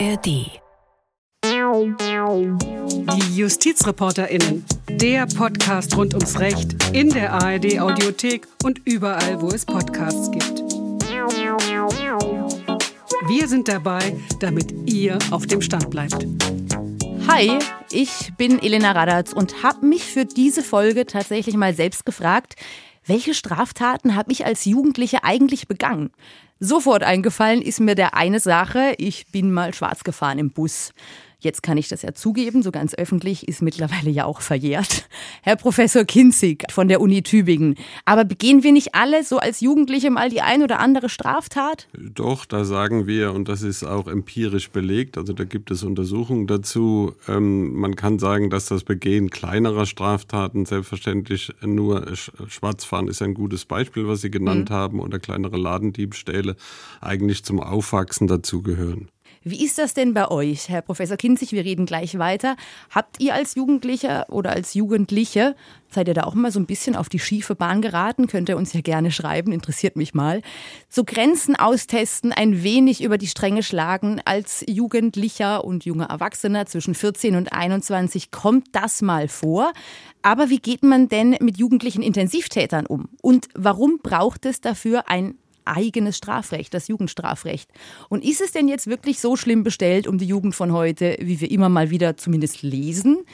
ARD. 0.00 0.26
Die 3.16 3.36
JustizreporterInnen. 3.36 4.64
Der 4.90 5.26
Podcast 5.26 5.96
rund 5.96 6.14
ums 6.14 6.40
Recht 6.40 6.74
in 6.92 7.10
der 7.10 7.32
ARD 7.32 7.78
Audiothek 7.78 8.48
und 8.64 8.80
überall, 8.86 9.40
wo 9.40 9.48
es 9.48 9.64
Podcasts 9.64 10.32
gibt. 10.32 10.62
Wir 13.28 13.46
sind 13.46 13.68
dabei, 13.68 14.16
damit 14.40 14.72
ihr 14.86 15.16
auf 15.30 15.46
dem 15.46 15.62
Stand 15.62 15.90
bleibt. 15.90 16.26
Hi, 17.28 17.56
ich 17.92 18.32
bin 18.36 18.60
Elena 18.60 18.92
Radatz 18.92 19.32
und 19.32 19.62
habe 19.62 19.86
mich 19.86 20.02
für 20.02 20.24
diese 20.24 20.64
Folge 20.64 21.06
tatsächlich 21.06 21.56
mal 21.56 21.72
selbst 21.72 22.04
gefragt, 22.04 22.56
welche 23.06 23.34
Straftaten 23.34 24.16
habe 24.16 24.32
ich 24.32 24.44
als 24.44 24.64
Jugendliche 24.64 25.22
eigentlich 25.22 25.68
begangen? 25.68 26.10
Sofort 26.60 27.02
eingefallen 27.02 27.62
ist 27.62 27.80
mir 27.80 27.94
der 27.94 28.14
eine 28.14 28.40
Sache, 28.40 28.94
ich 28.98 29.26
bin 29.26 29.52
mal 29.52 29.74
schwarz 29.74 30.04
gefahren 30.04 30.38
im 30.38 30.50
Bus. 30.50 30.92
Jetzt 31.44 31.62
kann 31.62 31.76
ich 31.76 31.88
das 31.88 32.00
ja 32.00 32.14
zugeben, 32.14 32.62
so 32.62 32.72
ganz 32.72 32.94
öffentlich 32.94 33.46
ist 33.46 33.60
mittlerweile 33.60 34.10
ja 34.10 34.24
auch 34.24 34.40
verjährt. 34.40 35.08
Herr 35.42 35.56
Professor 35.56 36.04
Kinzig 36.04 36.64
von 36.70 36.88
der 36.88 37.02
Uni 37.02 37.22
Tübingen. 37.22 37.76
Aber 38.06 38.24
begehen 38.24 38.62
wir 38.62 38.72
nicht 38.72 38.94
alle 38.94 39.22
so 39.24 39.36
als 39.36 39.60
Jugendliche 39.60 40.10
mal 40.10 40.30
die 40.30 40.40
ein 40.40 40.62
oder 40.62 40.80
andere 40.80 41.10
Straftat? 41.10 41.88
Doch, 41.92 42.46
da 42.46 42.64
sagen 42.64 43.06
wir, 43.06 43.32
und 43.34 43.48
das 43.48 43.60
ist 43.60 43.84
auch 43.84 44.08
empirisch 44.08 44.70
belegt, 44.70 45.18
also 45.18 45.34
da 45.34 45.44
gibt 45.44 45.70
es 45.70 45.82
Untersuchungen 45.82 46.46
dazu, 46.46 47.14
ähm, 47.28 47.74
man 47.74 47.94
kann 47.94 48.18
sagen, 48.18 48.48
dass 48.48 48.64
das 48.66 48.82
Begehen 48.82 49.28
kleinerer 49.28 49.84
Straftaten 49.84 50.64
selbstverständlich 50.64 51.52
nur 51.62 52.06
Schwarzfahren 52.16 53.08
ist 53.08 53.20
ein 53.20 53.34
gutes 53.34 53.66
Beispiel, 53.66 54.08
was 54.08 54.22
Sie 54.22 54.30
genannt 54.30 54.70
mhm. 54.70 54.74
haben, 54.74 55.00
oder 55.00 55.18
kleinere 55.18 55.58
Ladendiebstähle 55.58 56.56
eigentlich 57.02 57.44
zum 57.44 57.60
Aufwachsen 57.60 58.28
dazugehören. 58.28 59.08
Wie 59.46 59.62
ist 59.62 59.76
das 59.76 59.92
denn 59.92 60.14
bei 60.14 60.30
euch, 60.30 60.70
Herr 60.70 60.80
Professor 60.80 61.18
Kinzig? 61.18 61.52
Wir 61.52 61.66
reden 61.66 61.84
gleich 61.84 62.18
weiter. 62.18 62.56
Habt 62.88 63.20
ihr 63.20 63.34
als 63.34 63.56
Jugendlicher 63.56 64.24
oder 64.30 64.52
als 64.52 64.72
Jugendliche, 64.72 65.54
seid 65.90 66.08
ihr 66.08 66.14
da 66.14 66.22
auch 66.22 66.32
mal 66.32 66.50
so 66.50 66.58
ein 66.58 66.64
bisschen 66.64 66.96
auf 66.96 67.10
die 67.10 67.18
schiefe 67.18 67.54
Bahn 67.54 67.82
geraten? 67.82 68.26
Könnt 68.26 68.48
ihr 68.48 68.56
uns 68.56 68.72
ja 68.72 68.80
gerne 68.80 69.10
schreiben, 69.10 69.52
interessiert 69.52 69.96
mich 69.96 70.14
mal. 70.14 70.40
So 70.88 71.04
Grenzen 71.04 71.56
austesten, 71.56 72.32
ein 72.32 72.62
wenig 72.62 73.02
über 73.02 73.18
die 73.18 73.26
Stränge 73.26 73.62
schlagen 73.62 74.22
als 74.24 74.64
Jugendlicher 74.66 75.62
und 75.62 75.84
junger 75.84 76.06
Erwachsener 76.06 76.64
zwischen 76.64 76.94
14 76.94 77.36
und 77.36 77.52
21. 77.52 78.30
Kommt 78.30 78.68
das 78.72 79.02
mal 79.02 79.28
vor? 79.28 79.74
Aber 80.22 80.48
wie 80.48 80.58
geht 80.58 80.82
man 80.82 81.10
denn 81.10 81.36
mit 81.42 81.58
jugendlichen 81.58 82.02
Intensivtätern 82.02 82.86
um? 82.86 83.10
Und 83.20 83.48
warum 83.54 83.98
braucht 84.02 84.46
es 84.46 84.62
dafür 84.62 85.10
ein 85.10 85.34
eigenes 85.64 86.16
Strafrecht, 86.16 86.74
das 86.74 86.88
Jugendstrafrecht. 86.88 87.70
Und 88.08 88.24
ist 88.24 88.40
es 88.40 88.52
denn 88.52 88.68
jetzt 88.68 88.86
wirklich 88.86 89.20
so 89.20 89.36
schlimm 89.36 89.62
bestellt 89.62 90.06
um 90.06 90.18
die 90.18 90.26
Jugend 90.26 90.54
von 90.54 90.72
heute, 90.72 91.16
wie 91.20 91.40
wir 91.40 91.50
immer 91.50 91.68
mal 91.68 91.90
wieder 91.90 92.16
zumindest 92.16 92.62
lesen? 92.62 93.24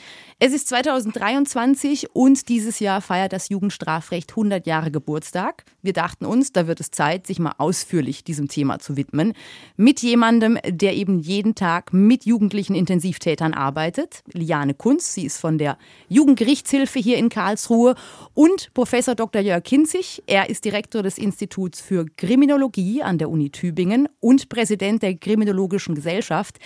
Es 0.43 0.53
ist 0.53 0.69
2023 0.69 2.15
und 2.15 2.49
dieses 2.49 2.79
Jahr 2.79 3.01
feiert 3.01 3.31
das 3.31 3.49
Jugendstrafrecht 3.49 4.31
100 4.31 4.65
Jahre 4.65 4.89
Geburtstag. 4.89 5.65
Wir 5.83 5.93
dachten 5.93 6.25
uns, 6.25 6.51
da 6.51 6.65
wird 6.65 6.79
es 6.79 6.89
Zeit, 6.89 7.27
sich 7.27 7.37
mal 7.37 7.53
ausführlich 7.59 8.23
diesem 8.23 8.47
Thema 8.47 8.79
zu 8.79 8.97
widmen. 8.97 9.33
Mit 9.77 10.01
jemandem, 10.01 10.57
der 10.65 10.95
eben 10.95 11.19
jeden 11.19 11.53
Tag 11.53 11.93
mit 11.93 12.25
jugendlichen 12.25 12.73
Intensivtätern 12.73 13.53
arbeitet. 13.53 14.23
Liane 14.33 14.73
Kunz, 14.73 15.13
sie 15.13 15.27
ist 15.27 15.37
von 15.37 15.59
der 15.59 15.77
Jugendgerichtshilfe 16.09 16.97
hier 16.97 17.17
in 17.19 17.29
Karlsruhe. 17.29 17.93
Und 18.33 18.73
Professor 18.73 19.13
Dr. 19.13 19.43
Jörg 19.43 19.61
Kinzig, 19.61 20.23
er 20.25 20.49
ist 20.49 20.65
Direktor 20.65 21.03
des 21.03 21.19
Instituts 21.19 21.81
für 21.81 22.07
Kriminologie 22.17 23.03
an 23.03 23.19
der 23.19 23.29
Uni 23.29 23.51
Tübingen 23.51 24.09
und 24.19 24.49
Präsident 24.49 25.03
der 25.03 25.13
Kriminologischen 25.17 25.93
Gesellschaft. 25.93 26.57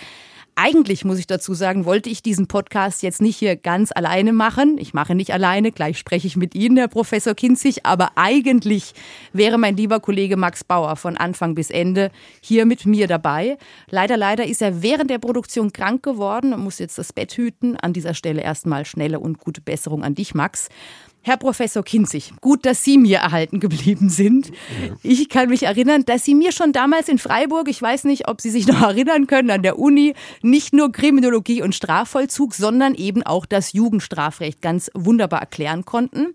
Eigentlich 0.58 1.04
muss 1.04 1.18
ich 1.18 1.26
dazu 1.26 1.52
sagen, 1.52 1.84
wollte 1.84 2.08
ich 2.08 2.22
diesen 2.22 2.46
Podcast 2.46 3.02
jetzt 3.02 3.20
nicht 3.20 3.36
hier 3.36 3.56
ganz 3.56 3.92
alleine 3.94 4.32
machen. 4.32 4.78
Ich 4.78 4.94
mache 4.94 5.14
nicht 5.14 5.30
alleine, 5.34 5.70
gleich 5.70 5.98
spreche 5.98 6.26
ich 6.26 6.34
mit 6.34 6.54
Ihnen, 6.54 6.78
Herr 6.78 6.88
Professor 6.88 7.34
Kinzig, 7.34 7.84
aber 7.84 8.12
eigentlich 8.14 8.94
wäre 9.34 9.58
mein 9.58 9.76
lieber 9.76 10.00
Kollege 10.00 10.38
Max 10.38 10.64
Bauer 10.64 10.96
von 10.96 11.18
Anfang 11.18 11.54
bis 11.54 11.68
Ende 11.68 12.10
hier 12.40 12.64
mit 12.64 12.86
mir 12.86 13.06
dabei. 13.06 13.58
Leider, 13.90 14.16
leider 14.16 14.46
ist 14.46 14.62
er 14.62 14.80
während 14.80 15.10
der 15.10 15.18
Produktion 15.18 15.74
krank 15.74 16.02
geworden 16.02 16.54
und 16.54 16.64
muss 16.64 16.78
jetzt 16.78 16.96
das 16.96 17.12
Bett 17.12 17.34
hüten. 17.34 17.76
An 17.76 17.92
dieser 17.92 18.14
Stelle 18.14 18.40
erstmal 18.40 18.86
schnelle 18.86 19.20
und 19.20 19.38
gute 19.38 19.60
Besserung 19.60 20.02
an 20.02 20.14
dich, 20.14 20.34
Max. 20.34 20.70
Herr 21.26 21.38
Professor 21.38 21.82
Kinzig, 21.82 22.34
gut, 22.40 22.64
dass 22.64 22.84
Sie 22.84 22.98
mir 22.98 23.18
erhalten 23.18 23.58
geblieben 23.58 24.10
sind. 24.10 24.52
Ich 25.02 25.28
kann 25.28 25.48
mich 25.48 25.64
erinnern, 25.64 26.04
dass 26.04 26.24
Sie 26.24 26.36
mir 26.36 26.52
schon 26.52 26.72
damals 26.72 27.08
in 27.08 27.18
Freiburg, 27.18 27.66
ich 27.66 27.82
weiß 27.82 28.04
nicht, 28.04 28.28
ob 28.28 28.40
Sie 28.40 28.48
sich 28.48 28.68
noch 28.68 28.80
erinnern 28.88 29.26
können, 29.26 29.50
an 29.50 29.64
der 29.64 29.76
Uni 29.76 30.14
nicht 30.42 30.72
nur 30.72 30.92
Kriminologie 30.92 31.62
und 31.62 31.74
Strafvollzug, 31.74 32.54
sondern 32.54 32.94
eben 32.94 33.24
auch 33.24 33.44
das 33.44 33.72
Jugendstrafrecht 33.72 34.62
ganz 34.62 34.88
wunderbar 34.94 35.40
erklären 35.40 35.84
konnten. 35.84 36.32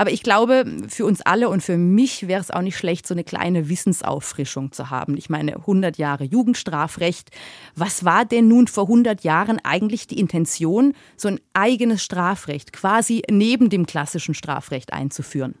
Aber 0.00 0.12
ich 0.12 0.22
glaube, 0.22 0.64
für 0.88 1.04
uns 1.04 1.20
alle 1.20 1.50
und 1.50 1.62
für 1.62 1.76
mich 1.76 2.26
wäre 2.26 2.40
es 2.40 2.50
auch 2.50 2.62
nicht 2.62 2.78
schlecht, 2.78 3.06
so 3.06 3.12
eine 3.12 3.22
kleine 3.22 3.68
Wissensauffrischung 3.68 4.72
zu 4.72 4.88
haben. 4.88 5.14
Ich 5.18 5.28
meine, 5.28 5.56
100 5.56 5.98
Jahre 5.98 6.24
Jugendstrafrecht. 6.24 7.28
Was 7.76 8.02
war 8.02 8.24
denn 8.24 8.48
nun 8.48 8.66
vor 8.66 8.84
100 8.84 9.24
Jahren 9.24 9.60
eigentlich 9.62 10.06
die 10.06 10.18
Intention, 10.18 10.94
so 11.18 11.28
ein 11.28 11.38
eigenes 11.52 12.02
Strafrecht 12.02 12.72
quasi 12.72 13.24
neben 13.30 13.68
dem 13.68 13.84
klassischen 13.84 14.32
Strafrecht 14.32 14.94
einzuführen? 14.94 15.54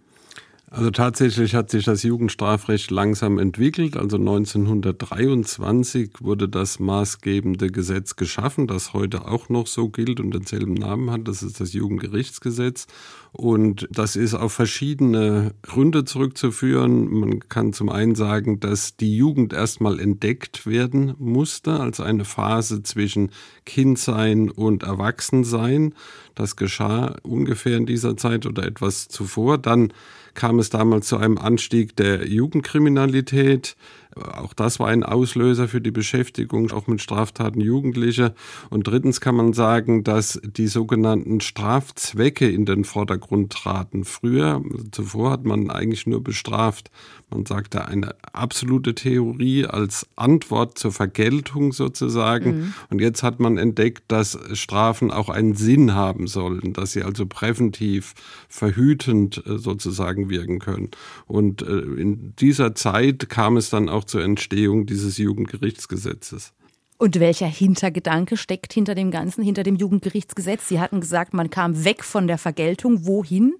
Also 0.72 0.92
tatsächlich 0.92 1.56
hat 1.56 1.68
sich 1.68 1.84
das 1.84 2.04
Jugendstrafrecht 2.04 2.92
langsam 2.92 3.40
entwickelt. 3.40 3.96
Also 3.96 4.18
1923 4.18 6.12
wurde 6.20 6.48
das 6.48 6.78
maßgebende 6.78 7.72
Gesetz 7.72 8.14
geschaffen, 8.14 8.68
das 8.68 8.92
heute 8.92 9.26
auch 9.26 9.48
noch 9.48 9.66
so 9.66 9.88
gilt 9.88 10.20
und 10.20 10.32
denselben 10.32 10.74
Namen 10.74 11.10
hat. 11.10 11.26
Das 11.26 11.42
ist 11.42 11.60
das 11.60 11.72
Jugendgerichtsgesetz. 11.72 12.86
Und 13.32 13.88
das 13.90 14.14
ist 14.14 14.34
auf 14.34 14.52
verschiedene 14.52 15.54
Gründe 15.62 16.04
zurückzuführen. 16.04 17.18
Man 17.18 17.48
kann 17.48 17.72
zum 17.72 17.88
einen 17.88 18.14
sagen, 18.14 18.60
dass 18.60 18.96
die 18.96 19.16
Jugend 19.16 19.52
erstmal 19.52 19.98
entdeckt 19.98 20.66
werden 20.66 21.14
musste 21.18 21.80
als 21.80 21.98
eine 21.98 22.24
Phase 22.24 22.84
zwischen 22.84 23.32
Kindsein 23.66 24.50
und 24.50 24.84
Erwachsensein. 24.84 25.94
Das 26.36 26.54
geschah 26.54 27.16
ungefähr 27.22 27.76
in 27.76 27.86
dieser 27.86 28.16
Zeit 28.16 28.46
oder 28.46 28.64
etwas 28.64 29.08
zuvor. 29.08 29.58
Dann 29.58 29.92
kam 30.34 30.58
es 30.58 30.70
damals 30.70 31.08
zu 31.08 31.16
einem 31.16 31.38
Anstieg 31.38 31.96
der 31.96 32.26
Jugendkriminalität. 32.26 33.76
Auch 34.16 34.54
das 34.54 34.80
war 34.80 34.88
ein 34.88 35.04
Auslöser 35.04 35.68
für 35.68 35.80
die 35.80 35.90
Beschäftigung, 35.90 36.72
auch 36.72 36.86
mit 36.86 37.00
Straftaten 37.00 37.60
Jugendlicher. 37.60 38.34
Und 38.68 38.86
drittens 38.86 39.20
kann 39.20 39.36
man 39.36 39.52
sagen, 39.52 40.02
dass 40.02 40.40
die 40.44 40.66
sogenannten 40.66 41.40
Strafzwecke 41.40 42.48
in 42.48 42.66
den 42.66 42.84
Vordergrund 42.84 43.52
traten. 43.52 44.04
Früher, 44.04 44.62
zuvor 44.90 45.30
hat 45.30 45.44
man 45.44 45.70
eigentlich 45.70 46.06
nur 46.06 46.22
bestraft. 46.22 46.90
Man 47.30 47.46
sagte 47.46 47.86
eine 47.86 48.16
absolute 48.32 48.94
Theorie 48.94 49.64
als 49.64 50.08
Antwort 50.16 50.78
zur 50.78 50.90
Vergeltung 50.90 51.72
sozusagen. 51.72 52.58
Mhm. 52.58 52.74
Und 52.90 53.00
jetzt 53.00 53.22
hat 53.22 53.38
man 53.38 53.56
entdeckt, 53.56 54.04
dass 54.08 54.36
Strafen 54.52 55.12
auch 55.12 55.28
einen 55.28 55.54
Sinn 55.54 55.94
haben 55.94 56.26
sollen, 56.26 56.72
dass 56.72 56.92
sie 56.92 57.04
also 57.04 57.26
präventiv, 57.26 58.14
verhütend 58.48 59.44
äh, 59.46 59.58
sozusagen 59.58 60.28
wirken 60.28 60.58
können. 60.58 60.90
Und 61.26 61.62
äh, 61.62 61.78
in 61.78 62.34
dieser 62.40 62.74
Zeit 62.74 63.28
kam 63.28 63.56
es 63.56 63.70
dann 63.70 63.88
auch 63.88 63.99
zur 64.04 64.22
Entstehung 64.22 64.86
dieses 64.86 65.18
Jugendgerichtsgesetzes. 65.18 66.52
Und 66.98 67.18
welcher 67.18 67.46
Hintergedanke 67.46 68.36
steckt 68.36 68.74
hinter 68.74 68.94
dem 68.94 69.10
Ganzen, 69.10 69.42
hinter 69.42 69.62
dem 69.62 69.76
Jugendgerichtsgesetz? 69.76 70.68
Sie 70.68 70.80
hatten 70.80 71.00
gesagt, 71.00 71.32
man 71.32 71.48
kam 71.48 71.84
weg 71.84 72.04
von 72.04 72.26
der 72.26 72.36
Vergeltung. 72.36 73.06
Wohin? 73.06 73.54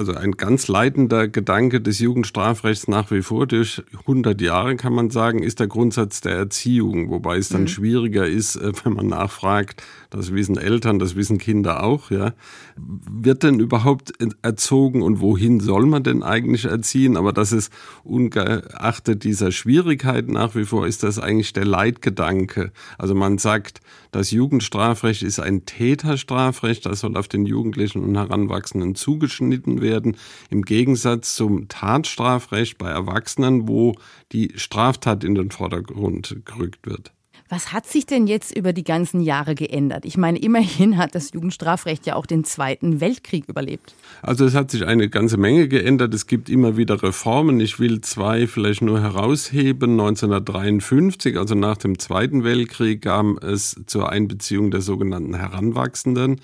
also 0.00 0.14
ein 0.14 0.32
ganz 0.32 0.66
leitender 0.68 1.28
Gedanke 1.28 1.80
des 1.80 1.98
Jugendstrafrechts 1.98 2.88
nach 2.88 3.10
wie 3.10 3.22
vor 3.22 3.46
durch 3.46 3.82
100 4.00 4.40
Jahre, 4.40 4.76
kann 4.76 4.94
man 4.94 5.10
sagen, 5.10 5.42
ist 5.42 5.60
der 5.60 5.66
Grundsatz 5.66 6.20
der 6.22 6.32
Erziehung, 6.32 7.10
wobei 7.10 7.36
es 7.36 7.50
dann 7.50 7.62
mhm. 7.62 7.68
schwieriger 7.68 8.26
ist, 8.26 8.56
äh, 8.56 8.72
wenn 8.82 8.94
man 8.94 9.08
nachfragt, 9.08 9.82
das 10.10 10.32
wissen 10.32 10.58
Eltern, 10.58 10.98
das 10.98 11.16
wissen 11.16 11.38
Kinder 11.38 11.82
auch, 11.82 12.10
ja. 12.10 12.34
Wird 12.76 13.44
denn 13.44 13.60
überhaupt 13.60 14.12
erzogen 14.42 15.02
und 15.02 15.20
wohin 15.20 15.60
soll 15.60 15.86
man 15.86 16.02
denn 16.02 16.22
eigentlich 16.22 16.64
erziehen? 16.64 17.16
Aber 17.16 17.32
das 17.32 17.52
ist 17.52 17.72
ungeachtet 18.02 19.24
dieser 19.24 19.52
Schwierigkeit 19.52 20.28
nach 20.28 20.54
wie 20.54 20.64
vor, 20.64 20.86
ist 20.86 21.04
das 21.04 21.18
eigentlich 21.18 21.52
der 21.52 21.64
Leitgedanke. 21.64 22.72
Also 22.98 23.14
man 23.14 23.38
sagt, 23.38 23.80
das 24.10 24.32
Jugendstrafrecht 24.32 25.22
ist 25.22 25.38
ein 25.38 25.64
Täterstrafrecht, 25.64 26.84
das 26.86 27.00
soll 27.00 27.16
auf 27.16 27.28
den 27.28 27.46
Jugendlichen 27.46 28.02
und 28.02 28.16
Heranwachsenden 28.16 28.96
zugeschnitten 28.96 29.80
werden, 29.80 30.16
im 30.50 30.62
Gegensatz 30.62 31.36
zum 31.36 31.68
Tatstrafrecht 31.68 32.78
bei 32.78 32.90
Erwachsenen, 32.90 33.68
wo 33.68 33.94
die 34.32 34.52
Straftat 34.56 35.22
in 35.22 35.36
den 35.36 35.50
Vordergrund 35.50 36.36
gerückt 36.44 36.86
wird. 36.86 37.12
Was 37.50 37.72
hat 37.72 37.84
sich 37.84 38.06
denn 38.06 38.28
jetzt 38.28 38.56
über 38.56 38.72
die 38.72 38.84
ganzen 38.84 39.20
Jahre 39.20 39.56
geändert? 39.56 40.04
Ich 40.04 40.16
meine, 40.16 40.38
immerhin 40.38 40.96
hat 40.96 41.16
das 41.16 41.32
Jugendstrafrecht 41.32 42.06
ja 42.06 42.14
auch 42.14 42.24
den 42.24 42.44
Zweiten 42.44 43.00
Weltkrieg 43.00 43.48
überlebt. 43.48 43.92
Also 44.22 44.44
es 44.44 44.54
hat 44.54 44.70
sich 44.70 44.86
eine 44.86 45.08
ganze 45.08 45.36
Menge 45.36 45.66
geändert. 45.66 46.14
Es 46.14 46.28
gibt 46.28 46.48
immer 46.48 46.76
wieder 46.76 47.02
Reformen. 47.02 47.58
Ich 47.58 47.80
will 47.80 48.02
zwei 48.02 48.46
vielleicht 48.46 48.82
nur 48.82 49.00
herausheben. 49.00 49.98
1953, 49.98 51.36
also 51.36 51.56
nach 51.56 51.76
dem 51.76 51.98
Zweiten 51.98 52.44
Weltkrieg, 52.44 53.02
kam 53.02 53.36
es 53.38 53.74
zur 53.86 54.10
Einbeziehung 54.10 54.70
der 54.70 54.80
sogenannten 54.80 55.34
Heranwachsenden. 55.34 56.40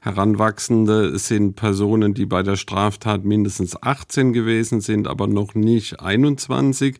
Heranwachsende 0.00 1.18
sind 1.20 1.54
Personen, 1.54 2.14
die 2.14 2.26
bei 2.26 2.42
der 2.42 2.56
Straftat 2.56 3.24
mindestens 3.24 3.80
18 3.80 4.32
gewesen 4.32 4.80
sind, 4.80 5.06
aber 5.06 5.28
noch 5.28 5.54
nicht 5.54 6.00
21 6.00 6.98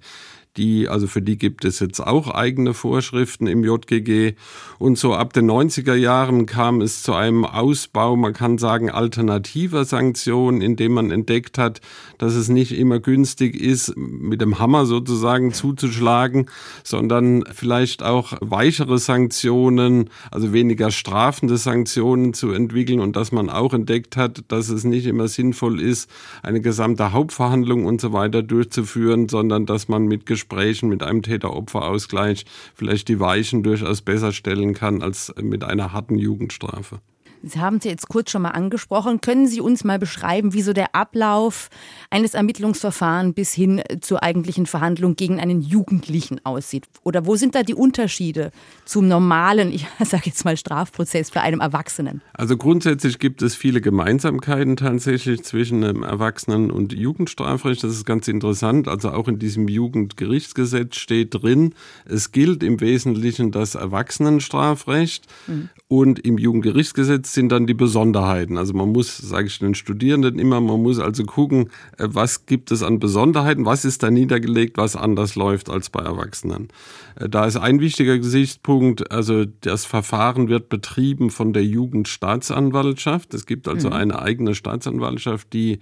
die, 0.58 0.88
also 0.88 1.06
für 1.06 1.22
die 1.22 1.38
gibt 1.38 1.64
es 1.64 1.78
jetzt 1.78 2.00
auch 2.00 2.28
eigene 2.28 2.74
Vorschriften 2.74 3.46
im 3.46 3.64
JGG. 3.64 4.34
Und 4.78 4.98
so 4.98 5.14
ab 5.14 5.32
den 5.32 5.50
90er 5.50 5.94
Jahren 5.94 6.46
kam 6.46 6.80
es 6.80 7.02
zu 7.02 7.14
einem 7.14 7.44
Ausbau, 7.44 8.16
man 8.16 8.32
kann 8.32 8.58
sagen, 8.58 8.90
alternativer 8.90 9.84
Sanktionen, 9.84 10.60
indem 10.60 10.92
man 10.92 11.10
entdeckt 11.10 11.58
hat, 11.58 11.80
dass 12.18 12.34
es 12.34 12.48
nicht 12.48 12.72
immer 12.72 12.98
günstig 12.98 13.58
ist, 13.58 13.96
mit 13.96 14.40
dem 14.40 14.58
Hammer 14.58 14.84
sozusagen 14.84 15.52
zuzuschlagen, 15.52 16.46
sondern 16.82 17.44
vielleicht 17.52 18.02
auch 18.02 18.34
weichere 18.40 18.98
Sanktionen, 18.98 20.10
also 20.30 20.52
weniger 20.52 20.90
strafende 20.90 21.56
Sanktionen 21.56 22.34
zu 22.34 22.50
entwickeln 22.50 23.00
und 23.00 23.14
dass 23.14 23.30
man 23.30 23.48
auch 23.48 23.72
entdeckt 23.72 24.16
hat, 24.16 24.42
dass 24.48 24.68
es 24.68 24.82
nicht 24.82 25.06
immer 25.06 25.28
sinnvoll 25.28 25.80
ist, 25.80 26.10
eine 26.42 26.60
gesamte 26.60 27.12
Hauptverhandlung 27.12 27.84
und 27.84 28.00
so 28.00 28.12
weiter 28.12 28.42
durchzuführen, 28.42 29.28
sondern 29.28 29.64
dass 29.64 29.88
man 29.88 30.06
mit 30.06 30.26
Gesprächen 30.26 30.47
Gesprächen 30.48 30.88
mit 30.88 31.02
einem 31.02 31.22
Täter-Opfer-Ausgleich 31.22 32.46
vielleicht 32.74 33.08
die 33.08 33.20
Weichen 33.20 33.62
durchaus 33.62 34.00
besser 34.00 34.32
stellen 34.32 34.72
kann 34.72 35.02
als 35.02 35.32
mit 35.40 35.62
einer 35.62 35.92
harten 35.92 36.16
Jugendstrafe. 36.16 37.00
Sie 37.42 37.60
haben 37.60 37.76
es 37.76 37.84
jetzt 37.84 38.08
kurz 38.08 38.30
schon 38.30 38.42
mal 38.42 38.50
angesprochen. 38.50 39.20
Können 39.20 39.46
Sie 39.46 39.60
uns 39.60 39.84
mal 39.84 39.98
beschreiben, 39.98 40.52
wie 40.52 40.62
so 40.62 40.72
der 40.72 40.94
Ablauf 40.94 41.68
eines 42.10 42.34
Ermittlungsverfahrens 42.34 43.34
bis 43.34 43.52
hin 43.52 43.82
zur 44.00 44.22
eigentlichen 44.22 44.66
Verhandlung 44.66 45.16
gegen 45.16 45.40
einen 45.40 45.62
Jugendlichen 45.62 46.44
aussieht? 46.44 46.86
Oder 47.04 47.26
wo 47.26 47.36
sind 47.36 47.54
da 47.54 47.62
die 47.62 47.74
Unterschiede 47.74 48.50
zum 48.84 49.08
normalen, 49.08 49.72
ich 49.72 49.86
sage 50.04 50.24
jetzt 50.26 50.44
mal 50.44 50.56
Strafprozess 50.56 51.30
für 51.30 51.40
einen 51.40 51.60
Erwachsenen? 51.60 52.22
Also 52.32 52.56
grundsätzlich 52.56 53.18
gibt 53.18 53.42
es 53.42 53.54
viele 53.54 53.80
Gemeinsamkeiten 53.80 54.76
tatsächlich 54.76 55.42
zwischen 55.44 55.84
einem 55.84 56.02
Erwachsenen- 56.02 56.70
und 56.70 56.92
Jugendstrafrecht. 56.92 57.84
Das 57.84 57.92
ist 57.92 58.04
ganz 58.04 58.28
interessant. 58.28 58.88
Also 58.88 59.10
auch 59.10 59.28
in 59.28 59.38
diesem 59.38 59.68
Jugendgerichtsgesetz 59.68 60.96
steht 60.96 61.34
drin, 61.34 61.74
es 62.04 62.32
gilt 62.32 62.62
im 62.62 62.80
Wesentlichen 62.80 63.52
das 63.52 63.74
Erwachsenenstrafrecht 63.74 65.26
mhm. 65.46 65.68
Und 65.88 66.18
im 66.18 66.36
Jugendgerichtsgesetz 66.36 67.32
sind 67.32 67.50
dann 67.50 67.66
die 67.66 67.74
Besonderheiten. 67.74 68.58
Also 68.58 68.74
man 68.74 68.90
muss, 68.90 69.16
sage 69.16 69.46
ich 69.46 69.58
den 69.58 69.74
Studierenden 69.74 70.38
immer, 70.38 70.60
man 70.60 70.82
muss 70.82 70.98
also 70.98 71.24
gucken, 71.24 71.70
äh, 71.96 72.08
was 72.08 72.44
gibt 72.44 72.70
es 72.70 72.82
an 72.82 72.98
Besonderheiten, 72.98 73.64
was 73.64 73.86
ist 73.86 74.02
da 74.02 74.10
niedergelegt, 74.10 74.76
was 74.76 74.96
anders 74.96 75.34
läuft 75.34 75.70
als 75.70 75.88
bei 75.88 76.00
Erwachsenen. 76.00 76.68
Äh, 77.16 77.30
da 77.30 77.46
ist 77.46 77.56
ein 77.56 77.80
wichtiger 77.80 78.18
Gesichtspunkt, 78.18 79.10
also 79.10 79.46
das 79.62 79.86
Verfahren 79.86 80.48
wird 80.48 80.68
betrieben 80.68 81.30
von 81.30 81.54
der 81.54 81.64
Jugendstaatsanwaltschaft. 81.64 83.32
Es 83.32 83.46
gibt 83.46 83.66
also 83.66 83.88
mhm. 83.88 83.94
eine 83.94 84.18
eigene 84.20 84.54
Staatsanwaltschaft, 84.54 85.54
die 85.54 85.78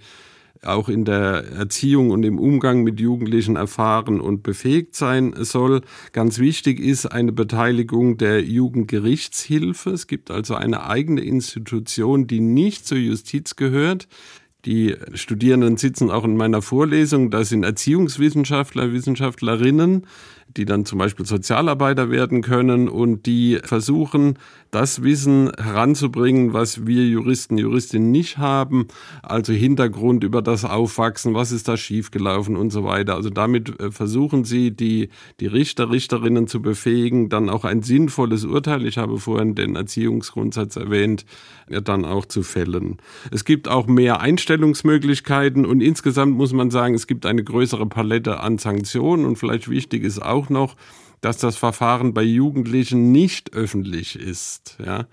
auch 0.63 0.89
in 0.89 1.05
der 1.05 1.45
Erziehung 1.51 2.11
und 2.11 2.23
im 2.23 2.39
Umgang 2.39 2.83
mit 2.83 2.99
Jugendlichen 2.99 3.55
erfahren 3.55 4.19
und 4.19 4.43
befähigt 4.43 4.95
sein 4.95 5.33
soll. 5.37 5.81
Ganz 6.13 6.39
wichtig 6.39 6.79
ist 6.79 7.05
eine 7.05 7.31
Beteiligung 7.31 8.17
der 8.17 8.43
Jugendgerichtshilfe. 8.43 9.91
Es 9.91 10.07
gibt 10.07 10.31
also 10.31 10.55
eine 10.55 10.87
eigene 10.87 11.21
Institution, 11.21 12.27
die 12.27 12.39
nicht 12.39 12.85
zur 12.85 12.97
Justiz 12.97 13.55
gehört. 13.55 14.07
Die 14.65 14.95
Studierenden 15.13 15.77
sitzen 15.77 16.11
auch 16.11 16.25
in 16.25 16.35
meiner 16.35 16.61
Vorlesung. 16.61 17.31
Da 17.31 17.45
sind 17.45 17.63
Erziehungswissenschaftler, 17.63 18.91
Wissenschaftlerinnen, 18.91 20.05
die 20.55 20.65
dann 20.65 20.85
zum 20.85 20.99
Beispiel 20.99 21.25
Sozialarbeiter 21.25 22.09
werden 22.09 22.41
können 22.41 22.87
und 22.87 23.25
die 23.25 23.59
versuchen, 23.63 24.37
das 24.71 25.01
Wissen 25.03 25.51
heranzubringen, 25.57 26.53
was 26.53 26.85
wir 26.85 27.05
Juristen, 27.05 27.57
Juristinnen 27.57 28.11
nicht 28.11 28.37
haben. 28.37 28.87
Also 29.23 29.53
Hintergrund 29.53 30.23
über 30.23 30.41
das 30.41 30.65
Aufwachsen, 30.65 31.33
was 31.33 31.51
ist 31.51 31.67
da 31.67 31.77
schiefgelaufen 31.77 32.55
und 32.55 32.71
so 32.71 32.83
weiter. 32.83 33.15
Also 33.15 33.29
damit 33.29 33.79
äh, 33.79 33.91
versuchen 33.91 34.43
sie, 34.43 34.71
die, 34.71 35.09
die 35.39 35.47
Richter, 35.47 35.89
Richterinnen 35.89 36.47
zu 36.47 36.61
befähigen, 36.61 37.29
dann 37.29 37.49
auch 37.49 37.65
ein 37.65 37.81
sinnvolles 37.81 38.45
Urteil, 38.45 38.85
ich 38.85 38.97
habe 38.97 39.19
vorhin 39.19 39.55
den 39.55 39.75
Erziehungsgrundsatz 39.75 40.75
erwähnt, 40.75 41.25
dann 41.67 42.05
auch 42.05 42.25
zu 42.25 42.43
fällen. 42.43 42.97
Es 43.31 43.45
gibt 43.45 43.67
auch 43.67 43.87
mehr 43.87 44.21
Einstellungsmöglichkeiten 44.21 45.65
und 45.65 45.81
insgesamt 45.81 46.35
muss 46.35 46.53
man 46.53 46.71
sagen, 46.71 46.93
es 46.93 47.07
gibt 47.07 47.25
eine 47.25 47.43
größere 47.43 47.85
Palette 47.85 48.39
an 48.39 48.57
Sanktionen 48.57 49.25
und 49.25 49.37
vielleicht 49.37 49.69
wichtig 49.69 50.03
ist 50.03 50.21
auch 50.21 50.36
noch, 50.49 50.75
dass 51.21 51.37
das 51.37 51.55
Verfahren 51.55 52.13
bei 52.13 52.23
Jugendlichen 52.23 53.11
nicht 53.11 53.53
öffentlich 53.53 54.17
ist. 54.17 54.77
Ja? 54.83 55.07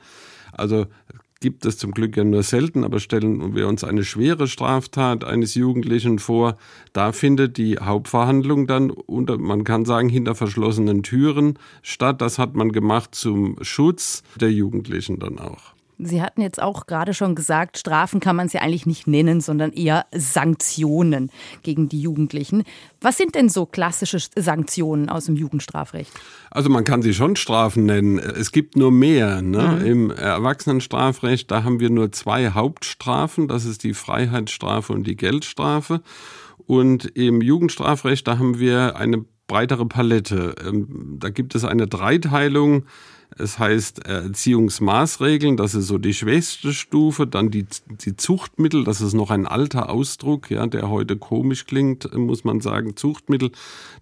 Also 0.53 0.87
gibt 1.45 1.67
es 1.67 1.77
zum 1.77 1.93
Glück 1.93 2.17
ja 2.17 2.25
nur 2.25 2.43
selten, 2.43 2.85
aber 2.85 3.01
stellen 3.01 3.55
wir 3.55 3.69
uns 3.69 3.85
eine 3.85 4.03
schwere 4.03 4.47
Straftat 4.47 5.25
eines 5.25 5.55
Jugendlichen 5.55 6.19
vor, 6.19 6.57
da 6.95 7.13
findet 7.13 7.59
die 7.59 7.77
Hauptverhandlung 7.77 8.67
dann 8.67 8.91
unter, 8.91 9.37
man 9.37 9.63
kann 9.65 9.85
sagen, 9.85 10.09
hinter 10.09 10.35
verschlossenen 10.35 11.03
Türen 11.03 11.59
statt. 11.83 12.23
Das 12.23 12.39
hat 12.39 12.55
man 12.55 12.73
gemacht 12.73 13.15
zum 13.15 13.59
Schutz 13.61 14.23
der 14.41 14.53
Jugendlichen 14.53 15.19
dann 15.19 15.39
auch. 15.39 15.74
Sie 15.99 16.21
hatten 16.21 16.41
jetzt 16.41 16.61
auch 16.61 16.87
gerade 16.87 17.15
schon 17.15 17.35
gesagt, 17.35 17.79
Strafen 17.79 18.21
kann 18.21 18.37
man 18.37 18.47
es 18.47 18.53
ja 18.53 18.61
eigentlich 18.63 18.87
nicht 18.87 19.07
nennen, 19.07 19.41
sondern 19.41 19.73
eher 19.73 20.07
Sanktionen 20.13 21.31
gegen 21.63 21.89
die 21.89 22.01
Jugendlichen. 22.01 22.65
Was 23.01 23.17
sind 23.17 23.35
denn 23.35 23.49
so 23.49 23.65
klassische 23.67 24.19
Sanktionen 24.35 25.09
aus 25.09 25.27
dem 25.27 25.37
Jugendstrafrecht? 25.37 26.13
Also 26.51 26.69
man 26.69 26.85
kann 26.85 27.03
sie 27.03 27.15
schon 27.15 27.37
Strafen 27.37 27.87
nennen. 27.87 28.19
Es 28.19 28.51
gibt 28.51 28.77
nur 28.77 28.91
mehr. 28.91 29.43
Ne? 29.43 29.79
Mhm. 29.81 29.87
Im 29.87 30.11
Erwachsenenstrafrecht, 30.11 31.51
da 31.51 31.63
haben 31.65 31.81
wir 31.81 31.91
nur 31.91 32.11
zwei 32.13 32.51
Hauptstrafen. 32.51 33.47
Das 33.47 33.65
ist 33.65 33.85
die 33.85 33.95
Freiheitsstrafe 33.95 34.93
und 34.93 35.07
die 35.07 35.17
Geldstrafe. 35.17 36.01
Und 36.67 37.05
im 37.17 37.41
Jugendstrafrecht, 37.41 38.27
da 38.27 38.39
haben 38.39 38.59
wir 38.59 38.97
eine 38.97 39.25
breitere 39.47 39.87
Palette. 39.87 40.55
Ähm, 40.67 41.19
da 41.21 41.29
gibt 41.29 41.55
es 41.55 41.65
eine 41.65 41.87
Dreiteilung 41.87 42.87
es 43.39 43.59
heißt 43.59 44.07
Erziehungsmaßregeln, 44.07 45.57
das 45.57 45.75
ist 45.75 45.89
so 45.89 45.99
die 45.99 46.15
schwächste 46.15 46.73
Stufe. 46.73 47.27
Dann 47.27 47.51
die, 47.51 47.67
die 48.05 48.17
Zuchtmittel, 48.17 48.85
das 48.85 49.01
ist 49.01 49.15
noch 49.15 49.31
ein 49.31 49.47
alter 49.47 49.91
Ausdruck, 49.91 50.51
ja, 50.51 50.67
der 50.67 50.89
heute 50.89 51.17
komisch 51.17 51.67
klingt, 51.67 52.13
muss 52.17 52.45
man 52.45 52.61
sagen. 52.61 52.97
Zuchtmittel. 52.97 53.51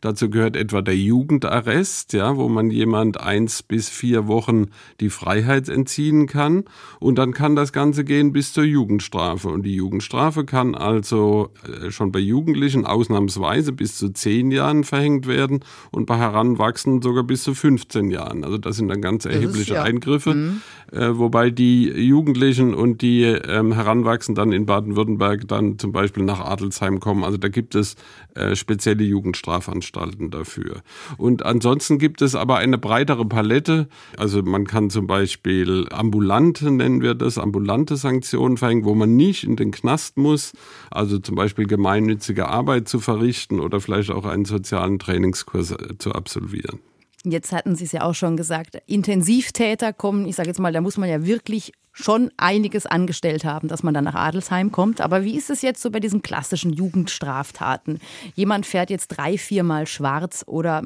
Dazu 0.01 0.29
gehört 0.29 0.57
etwa 0.57 0.83
der 0.83 0.97
Jugendarrest, 0.97 2.13
ja, 2.13 2.37
wo 2.37 2.49
man 2.49 2.71
jemand 2.71 3.21
eins 3.21 3.63
bis 3.63 3.89
vier 3.89 4.27
Wochen 4.27 4.67
die 5.01 5.11
Freiheit 5.11 5.69
entziehen 5.69 6.27
kann. 6.27 6.65
Und 7.01 7.17
dann 7.17 7.33
kann 7.33 7.57
das 7.57 7.73
Ganze 7.73 8.05
gehen 8.05 8.33
bis 8.33 8.53
zur 8.53 8.65
Jugendstrafe. 8.65 9.49
Und 9.49 9.63
die 9.63 9.75
Jugendstrafe 9.75 10.45
kann 10.45 10.75
also 10.75 11.51
äh, 11.67 11.91
schon 11.91 12.13
bei 12.13 12.19
Jugendlichen 12.19 12.85
ausnahmsweise 12.85 13.73
bis 13.73 13.97
zu 13.97 14.11
zehn 14.11 14.51
Jahren 14.51 14.85
verhängt 14.85 15.27
werden 15.27 15.61
und 15.91 16.07
bei 16.07 16.19
Heranwachsenden 16.19 17.03
sogar 17.03 17.25
bis 17.25 17.45
zu 17.45 17.55
15 17.55 18.11
Jahren. 18.11 18.45
Also 18.45 18.59
das 18.59 18.77
sind 18.77 18.89
dann 18.89 19.01
ganz 19.01 19.22
ganz 19.23 19.35
erhebliche 19.35 19.61
ist, 19.61 19.77
ja. 19.77 19.83
Eingriffe, 19.83 20.35
mhm. 20.35 20.63
äh, 20.93 21.17
wobei 21.17 21.51
die 21.51 21.89
Jugendlichen 21.89 22.75
und 22.75 23.03
die 23.03 23.23
ähm, 23.23 23.73
Heranwachsenden 23.73 24.51
dann 24.51 24.53
in 24.53 24.67
Baden-Württemberg 24.67 25.49
dann 25.49 25.79
zum 25.79 25.93
Beispiel 25.93 26.25
nach 26.25 26.41
Adelsheim 26.41 27.01
kommen. 27.01 27.25
Also 27.25 27.39
da 27.39 27.49
gibt 27.49 27.75
es 27.75 27.97
äh, 28.35 28.57
spezielle 28.57 29.05
Jugendstrafanstalten 29.05 30.31
dafür. 30.31 30.83
Und 31.17 31.45
ansonsten 31.45 31.99
gibt 31.99 32.23
es 32.23 32.35
aber 32.35 32.59
eine 32.59 32.79
breitere 32.79 33.25
Palette. 33.25 33.89
Also 34.17 34.43
man 34.43 34.67
kann 34.67 34.91
zum 34.91 35.07
Beispiel 35.07 35.87
ambulante, 35.91 36.71
nennen 36.71 37.03
wir 37.03 37.15
das, 37.15 37.39
ambulante 37.39 37.97
Sanktionen 37.97 38.57
verhängen, 38.57 38.85
wo 38.85 38.95
man 38.95 39.17
nicht 39.17 39.45
in 39.45 39.57
den 39.57 39.71
Knast 39.71 40.17
muss. 40.17 40.53
Also 40.91 41.19
zum 41.19 41.37
Beispiel 41.37 41.67
gemeinnützige 41.67 42.49
Arbeit 42.49 42.89
zu 42.89 43.01
verrichten 43.01 43.61
oder 43.61 43.81
vielleicht 43.81 44.11
auch 44.11 44.25
einen 44.25 44.45
sozialen 44.45 44.99
Trainingskurs 44.99 45.73
äh, 45.73 45.99
zu 45.99 46.13
absolvieren. 46.13 46.81
Jetzt 47.25 47.53
hatten 47.53 47.77
Sie 47.77 47.85
es 47.85 47.93
ja 47.93 48.03
auch 48.03 48.15
schon 48.15 48.37
gesagt, 48.37 48.83
Intensivtäter 48.87 49.93
kommen, 49.93 50.27
ich 50.27 50.37
sage 50.37 50.49
jetzt 50.49 50.59
mal, 50.59 50.73
da 50.73 50.81
muss 50.81 50.97
man 50.97 51.09
ja 51.09 51.25
wirklich 51.25 51.73
schon 51.93 52.31
einiges 52.37 52.87
angestellt 52.87 53.45
haben, 53.45 53.69
dass 53.69 53.83
man 53.83 53.95
dann 53.95 54.05
nach 54.05 54.15
Adelsheim 54.15 54.73
kommt. 54.73 55.01
Aber 55.01 55.25
wie 55.25 55.37
ist 55.37 55.51
es 55.51 55.63
jetzt 55.63 55.83
so 55.83 55.91
bei 55.91 56.01
diesen 56.01 56.23
klassischen 56.23 56.73
Jugendstraftaten? 56.73 58.01
Jemand 58.35 58.67
fährt 58.67 58.91
jetzt 58.91 59.09
drei, 59.09 59.39
viermal 59.39 59.87
schwarz 59.87 60.43
oder 60.47 60.83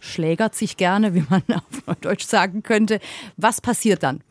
schlägert 0.00 0.54
sich 0.54 0.76
gerne, 0.76 1.14
wie 1.14 1.24
man 1.28 1.42
auf 1.86 1.96
Deutsch 2.00 2.26
sagen 2.26 2.62
könnte. 2.62 3.00
Was 3.36 3.60
passiert 3.60 4.02
dann? 4.02 4.22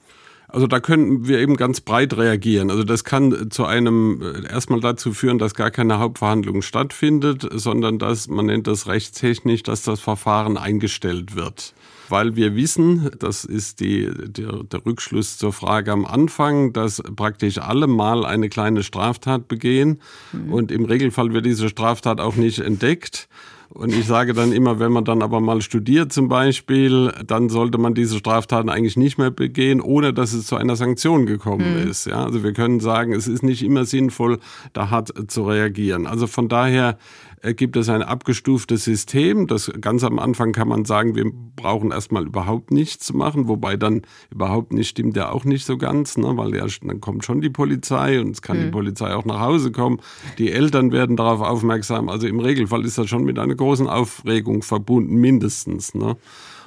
Also 0.51 0.67
da 0.67 0.79
können 0.81 1.27
wir 1.27 1.39
eben 1.39 1.55
ganz 1.55 1.79
breit 1.79 2.17
reagieren. 2.17 2.69
Also 2.69 2.83
das 2.83 3.03
kann 3.03 3.49
zu 3.51 3.65
einem 3.65 4.21
äh, 4.21 4.51
erstmal 4.51 4.81
dazu 4.81 5.13
führen, 5.13 5.39
dass 5.39 5.55
gar 5.55 5.71
keine 5.71 5.99
Hauptverhandlung 5.99 6.61
stattfindet, 6.61 7.47
sondern 7.53 7.99
dass 7.99 8.27
man 8.27 8.47
nennt 8.47 8.67
das 8.67 8.87
rechtstechnisch, 8.87 9.63
dass 9.63 9.83
das 9.83 10.01
Verfahren 10.01 10.57
eingestellt 10.57 11.35
wird. 11.35 11.73
Weil 12.09 12.35
wir 12.35 12.55
wissen, 12.55 13.09
das 13.19 13.45
ist 13.45 13.79
die, 13.79 14.09
der, 14.13 14.63
der 14.63 14.85
Rückschluss 14.85 15.37
zur 15.37 15.53
Frage 15.53 15.93
am 15.93 16.05
Anfang, 16.05 16.73
dass 16.73 17.01
praktisch 17.15 17.57
alle 17.57 17.87
mal 17.87 18.25
eine 18.25 18.49
kleine 18.49 18.83
Straftat 18.83 19.47
begehen 19.47 20.01
mhm. 20.33 20.51
und 20.51 20.71
im 20.71 20.83
Regelfall 20.83 21.31
wird 21.31 21.45
diese 21.45 21.69
Straftat 21.69 22.19
auch 22.19 22.35
nicht 22.35 22.59
entdeckt. 22.59 23.29
Und 23.73 23.93
ich 23.93 24.05
sage 24.05 24.33
dann 24.33 24.51
immer, 24.51 24.79
wenn 24.79 24.91
man 24.91 25.05
dann 25.05 25.21
aber 25.21 25.39
mal 25.39 25.61
studiert 25.61 26.11
zum 26.11 26.27
Beispiel, 26.27 27.13
dann 27.25 27.47
sollte 27.47 27.77
man 27.77 27.93
diese 27.93 28.17
Straftaten 28.17 28.69
eigentlich 28.69 28.97
nicht 28.97 29.17
mehr 29.17 29.31
begehen, 29.31 29.79
ohne 29.79 30.13
dass 30.13 30.33
es 30.33 30.45
zu 30.45 30.57
einer 30.57 30.75
Sanktion 30.75 31.25
gekommen 31.25 31.81
mhm. 31.81 31.89
ist. 31.89 32.05
Ja, 32.05 32.25
also 32.25 32.43
wir 32.43 32.51
können 32.51 32.81
sagen, 32.81 33.13
es 33.13 33.27
ist 33.27 33.43
nicht 33.43 33.63
immer 33.63 33.85
sinnvoll, 33.85 34.39
da 34.73 34.89
hart 34.89 35.13
zu 35.31 35.43
reagieren. 35.43 36.05
Also 36.05 36.27
von 36.27 36.49
daher 36.49 36.97
gibt 37.41 37.75
es 37.75 37.89
ein 37.89 38.03
abgestuftes 38.03 38.83
System. 38.83 39.47
Das 39.47 39.71
ganz 39.81 40.03
am 40.03 40.19
Anfang 40.19 40.51
kann 40.51 40.67
man 40.67 40.85
sagen, 40.85 41.15
wir 41.15 41.31
brauchen 41.55 41.91
erstmal 41.91 42.25
überhaupt 42.25 42.71
nichts 42.71 43.07
zu 43.07 43.17
machen, 43.17 43.47
wobei 43.47 43.77
dann 43.77 44.03
überhaupt 44.29 44.73
nicht 44.73 44.89
stimmt 44.89 45.17
ja 45.17 45.31
auch 45.31 45.43
nicht 45.43 45.65
so 45.65 45.77
ganz, 45.77 46.17
ne? 46.17 46.37
weil 46.37 46.55
ja 46.55 46.65
dann 46.83 47.01
kommt 47.01 47.25
schon 47.25 47.41
die 47.41 47.49
Polizei 47.49 48.19
und 48.19 48.31
es 48.31 48.41
kann 48.41 48.59
mhm. 48.59 48.65
die 48.65 48.71
Polizei 48.71 49.13
auch 49.13 49.25
nach 49.25 49.39
Hause 49.39 49.71
kommen. 49.71 49.99
Die 50.37 50.51
Eltern 50.51 50.91
werden 50.91 51.17
darauf 51.17 51.41
aufmerksam. 51.41 52.09
Also 52.09 52.27
im 52.27 52.39
Regelfall 52.39 52.85
ist 52.85 52.97
das 52.97 53.09
schon 53.09 53.23
mit 53.23 53.39
einer 53.39 53.55
großen 53.55 53.87
Aufregung 53.87 54.61
verbunden, 54.61 55.15
mindestens. 55.15 55.95
Ne? 55.95 56.17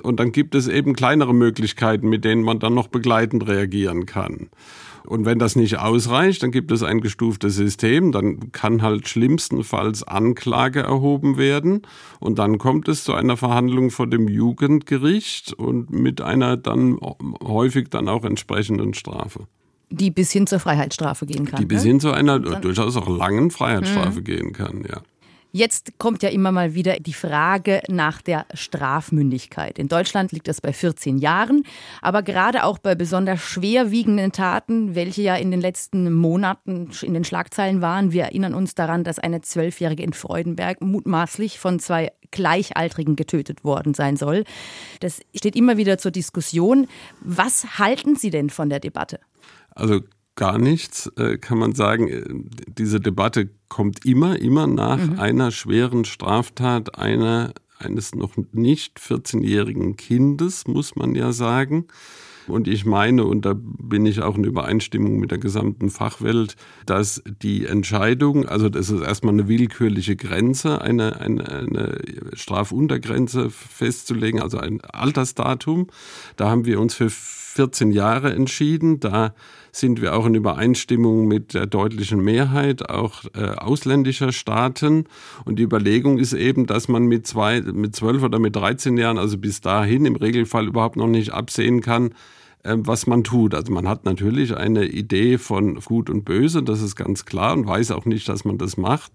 Und 0.02 0.20
dann 0.20 0.32
gibt 0.32 0.54
es 0.54 0.68
eben 0.68 0.94
kleinere 0.94 1.34
Möglichkeiten, 1.34 2.08
mit 2.08 2.24
denen 2.24 2.42
man 2.42 2.58
dann 2.58 2.74
noch 2.74 2.88
begleitend 2.88 3.46
reagieren 3.46 4.06
kann. 4.06 4.48
Und 5.06 5.26
wenn 5.26 5.38
das 5.38 5.54
nicht 5.54 5.78
ausreicht, 5.78 6.42
dann 6.42 6.50
gibt 6.50 6.72
es 6.72 6.82
ein 6.82 7.00
gestuftes 7.00 7.56
System, 7.56 8.10
dann 8.10 8.52
kann 8.52 8.80
halt 8.80 9.06
schlimmstenfalls 9.06 10.02
Anklage 10.02 10.80
erhoben 10.80 11.36
werden 11.36 11.82
und 12.20 12.38
dann 12.38 12.58
kommt 12.58 12.88
es 12.88 13.04
zu 13.04 13.12
einer 13.12 13.36
Verhandlung 13.36 13.90
vor 13.90 14.06
dem 14.06 14.28
Jugendgericht 14.28 15.52
und 15.52 15.90
mit 15.90 16.22
einer 16.22 16.56
dann 16.56 16.98
häufig 17.42 17.88
dann 17.90 18.08
auch 18.08 18.24
entsprechenden 18.24 18.94
Strafe. 18.94 19.46
Die 19.90 20.10
bis 20.10 20.32
hin 20.32 20.46
zur 20.46 20.58
Freiheitsstrafe 20.58 21.26
gehen 21.26 21.44
kann. 21.44 21.60
Die 21.60 21.66
bis 21.66 21.84
ne? 21.84 21.90
hin 21.90 22.00
zu 22.00 22.10
einer 22.10 22.38
durchaus 22.38 22.96
auch 22.96 23.08
langen 23.08 23.50
Freiheitsstrafe 23.50 24.20
mhm. 24.20 24.24
gehen 24.24 24.52
kann, 24.52 24.84
ja. 24.88 25.02
Jetzt 25.56 26.00
kommt 26.00 26.24
ja 26.24 26.30
immer 26.30 26.50
mal 26.50 26.74
wieder 26.74 26.98
die 26.98 27.12
Frage 27.12 27.80
nach 27.86 28.20
der 28.20 28.44
Strafmündigkeit. 28.54 29.78
In 29.78 29.86
Deutschland 29.86 30.32
liegt 30.32 30.48
das 30.48 30.60
bei 30.60 30.72
14 30.72 31.16
Jahren, 31.18 31.62
aber 32.02 32.24
gerade 32.24 32.64
auch 32.64 32.78
bei 32.78 32.96
besonders 32.96 33.40
schwerwiegenden 33.40 34.32
Taten, 34.32 34.96
welche 34.96 35.22
ja 35.22 35.36
in 35.36 35.52
den 35.52 35.60
letzten 35.60 36.12
Monaten 36.12 36.90
in 37.02 37.14
den 37.14 37.22
Schlagzeilen 37.22 37.80
waren. 37.80 38.10
Wir 38.10 38.24
erinnern 38.24 38.52
uns 38.52 38.74
daran, 38.74 39.04
dass 39.04 39.20
eine 39.20 39.42
Zwölfjährige 39.42 40.02
in 40.02 40.12
Freudenberg 40.12 40.80
mutmaßlich 40.80 41.60
von 41.60 41.78
zwei 41.78 42.10
Gleichaltrigen 42.32 43.14
getötet 43.14 43.62
worden 43.62 43.94
sein 43.94 44.16
soll. 44.16 44.42
Das 44.98 45.20
steht 45.36 45.54
immer 45.54 45.76
wieder 45.76 45.98
zur 45.98 46.10
Diskussion. 46.10 46.88
Was 47.20 47.78
halten 47.78 48.16
Sie 48.16 48.30
denn 48.30 48.50
von 48.50 48.70
der 48.70 48.80
Debatte? 48.80 49.20
Also 49.70 50.00
gar 50.36 50.58
nichts, 50.58 51.10
äh, 51.16 51.38
kann 51.38 51.58
man 51.58 51.74
sagen. 51.74 52.08
Äh, 52.08 52.24
diese 52.66 53.00
Debatte 53.00 53.50
kommt 53.68 54.04
immer, 54.04 54.38
immer 54.38 54.66
nach 54.66 54.98
mhm. 54.98 55.18
einer 55.18 55.50
schweren 55.50 56.04
Straftat 56.04 56.98
einer, 56.98 57.52
eines 57.78 58.14
noch 58.14 58.32
nicht 58.52 58.98
14-jährigen 58.98 59.96
Kindes, 59.96 60.66
muss 60.66 60.96
man 60.96 61.14
ja 61.14 61.32
sagen. 61.32 61.86
Und 62.46 62.68
ich 62.68 62.84
meine, 62.84 63.24
und 63.24 63.46
da 63.46 63.54
bin 63.56 64.04
ich 64.04 64.20
auch 64.20 64.36
in 64.36 64.44
Übereinstimmung 64.44 65.18
mit 65.18 65.30
der 65.30 65.38
gesamten 65.38 65.88
Fachwelt, 65.90 66.56
dass 66.84 67.22
die 67.42 67.64
Entscheidung, 67.64 68.46
also 68.46 68.68
das 68.68 68.90
ist 68.90 69.02
erstmal 69.02 69.32
eine 69.34 69.48
willkürliche 69.48 70.16
Grenze, 70.16 70.80
eine, 70.82 71.20
eine, 71.20 71.48
eine 71.48 71.98
Strafuntergrenze 72.34 73.50
festzulegen, 73.50 74.42
also 74.42 74.58
ein 74.58 74.82
Altersdatum. 74.82 75.88
Da 76.36 76.50
haben 76.50 76.66
wir 76.66 76.80
uns 76.80 76.94
für 76.94 77.10
14 77.54 77.92
Jahre 77.92 78.32
entschieden. 78.32 78.98
Da 78.98 79.32
sind 79.70 80.02
wir 80.02 80.16
auch 80.16 80.26
in 80.26 80.34
Übereinstimmung 80.34 81.28
mit 81.28 81.54
der 81.54 81.66
deutlichen 81.66 82.20
Mehrheit 82.20 82.88
auch 82.88 83.24
äh, 83.34 83.44
ausländischer 83.44 84.32
Staaten. 84.32 85.04
Und 85.44 85.60
die 85.60 85.62
Überlegung 85.62 86.18
ist 86.18 86.32
eben, 86.32 86.66
dass 86.66 86.88
man 86.88 87.04
mit 87.04 87.28
zwei, 87.28 87.60
mit 87.60 87.94
zwölf 87.94 88.24
oder 88.24 88.40
mit 88.40 88.56
13 88.56 88.96
Jahren, 88.96 89.18
also 89.18 89.38
bis 89.38 89.60
dahin 89.60 90.04
im 90.04 90.16
Regelfall 90.16 90.66
überhaupt 90.66 90.96
noch 90.96 91.06
nicht 91.06 91.32
absehen 91.32 91.80
kann, 91.80 92.10
äh, 92.64 92.74
was 92.76 93.06
man 93.06 93.22
tut. 93.22 93.54
Also 93.54 93.72
man 93.72 93.86
hat 93.86 94.04
natürlich 94.04 94.56
eine 94.56 94.86
Idee 94.86 95.38
von 95.38 95.76
Gut 95.76 96.10
und 96.10 96.24
Böse, 96.24 96.64
das 96.64 96.82
ist 96.82 96.96
ganz 96.96 97.24
klar 97.24 97.52
und 97.52 97.68
weiß 97.68 97.92
auch 97.92 98.04
nicht, 98.04 98.28
dass 98.28 98.44
man 98.44 98.58
das 98.58 98.76
macht. 98.76 99.12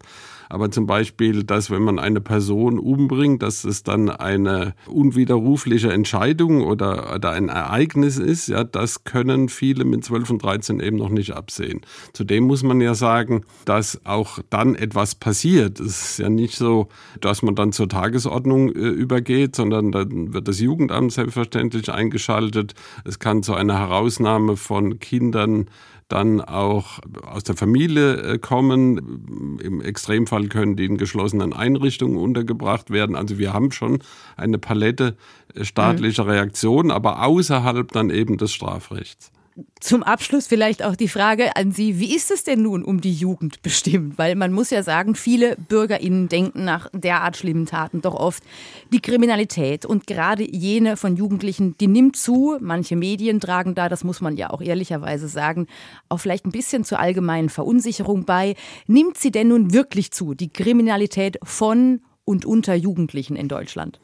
Aber 0.50 0.72
zum 0.72 0.88
Beispiel, 0.88 1.44
dass 1.44 1.70
wenn 1.70 1.84
man 1.84 2.00
eine 2.00 2.22
Person 2.22 2.80
umbringt, 2.80 3.44
dass 3.44 3.64
es 3.64 3.84
dann 3.84 4.10
eine 4.10 4.74
unwiderrufliche 4.88 5.94
Entscheidung 5.94 6.64
oder, 6.64 7.14
oder 7.16 7.32
ein 7.32 7.50
Ereignis 7.50 8.18
ist, 8.18 8.48
ja, 8.48 8.64
das 8.64 9.04
können 9.04 9.50
viele 9.50 9.86
mit 9.86 10.04
12 10.04 10.32
und 10.32 10.44
13 10.44 10.80
eben 10.80 10.98
noch 10.98 11.10
nicht 11.10 11.34
absehen. 11.34 11.82
Zudem 12.14 12.46
muss 12.46 12.64
man 12.64 12.82
ja 12.82 12.96
sagen, 12.96 13.46
dass 13.66 14.02
auch 14.06 14.40
dann 14.50 14.74
etwas 14.74 15.14
passiert. 15.14 15.80
Es 15.80 16.12
ist 16.12 16.20
ja 16.20 16.30
nicht 16.30 16.56
so, 16.56 16.90
dass 17.22 17.44
man 17.44 17.54
dann 17.54 17.72
zur 17.72 17.88
Tagesordnung 17.88 18.70
äh, 18.70 18.80
übergeht, 18.80 19.56
sondern 19.56 19.92
dann 19.92 20.34
wird 20.34 20.48
das 20.48 20.60
Jugendamt 20.60 21.12
selbstverständlich 21.12 21.92
eingeschaltet. 21.92 22.74
Es 23.06 23.20
kann 23.20 23.44
zu 23.44 23.54
einer 23.54 23.78
Herausnahme 23.78 24.58
von 24.58 25.00
Kindern 25.00 25.70
dann 26.10 26.42
auch 26.42 27.00
aus 27.24 27.44
der 27.44 27.56
Familie 27.56 28.18
äh, 28.18 28.40
kommen. 28.40 29.58
Im 29.64 29.80
Extremfall 29.80 30.48
können 30.48 30.76
die 30.76 30.86
in 30.86 30.98
geschlossenen 30.98 31.54
Einrichtungen 31.54 32.18
untergebracht 32.18 32.90
werden. 32.90 33.16
Also 33.16 33.38
wir 33.38 33.54
haben 33.54 33.72
schon 33.72 34.00
eine 34.36 34.58
Palette 34.58 35.16
äh, 35.54 35.64
staatlicher 35.64 36.26
mhm. 36.26 36.32
Reaktionen, 36.32 36.92
aber 36.92 37.24
außerhalb 37.24 37.92
dann 37.92 38.10
eben 38.10 38.38
des 38.38 38.52
Strafrechts. 38.52 39.32
Zum 39.80 40.04
Abschluss 40.04 40.48
vielleicht 40.48 40.84
auch 40.84 40.96
die 40.96 41.08
Frage 41.08 41.56
an 41.56 41.72
Sie, 41.72 42.00
wie 42.00 42.16
ist 42.16 42.32
es 42.32 42.44
denn 42.44 42.62
nun 42.62 42.84
um 42.84 43.02
die 43.02 43.14
Jugend 43.14 43.62
bestimmt? 43.62 44.18
Weil 44.18 44.36
man 44.36 44.52
muss 44.52 44.70
ja 44.70 44.84
sagen, 44.84 45.16
viele 45.16 45.56
BürgerInnen 45.56 46.28
denken 46.30 46.66
nach 46.66 46.90
derart 46.94 47.38
schlimmen 47.38 47.66
Taten 47.66 48.02
doch 48.02 48.16
oft, 48.16 48.44
die 48.92 49.00
Kriminalität 49.00 49.86
und 49.86 50.08
gerade 50.08 50.44
jene 50.44 50.98
von 50.98 51.16
Jugendlichen, 51.16 51.78
die 51.78 51.88
nimmt 51.88 52.16
zu. 52.16 52.58
Manche 52.60 52.96
Medien 52.96 53.40
tragen 53.40 53.76
da, 53.76 53.90
das 53.90 54.04
muss 54.04 54.22
man 54.22 54.38
ja 54.38 54.50
auch 54.50 54.62
ehrlicherweise 54.62 55.28
sagen, 55.28 55.68
auch 56.10 56.18
vielleicht 56.18 56.46
ein 56.46 56.52
bisschen 56.52 56.84
zur 56.84 57.00
allgemeinen 57.00 57.50
Verunsicherung 57.50 58.26
bei. 58.26 58.56
Nimmt 58.88 59.18
sie 59.18 59.32
denn 59.32 59.50
nun 59.50 59.74
wirklich 59.74 60.12
zu, 60.12 60.34
die 60.34 60.50
Kriminalität 60.50 61.38
von 61.44 62.02
und 62.26 62.46
unter 62.46 62.76
Jugendlichen 62.76 63.36
in 63.36 63.48
Deutschland? 63.48 64.00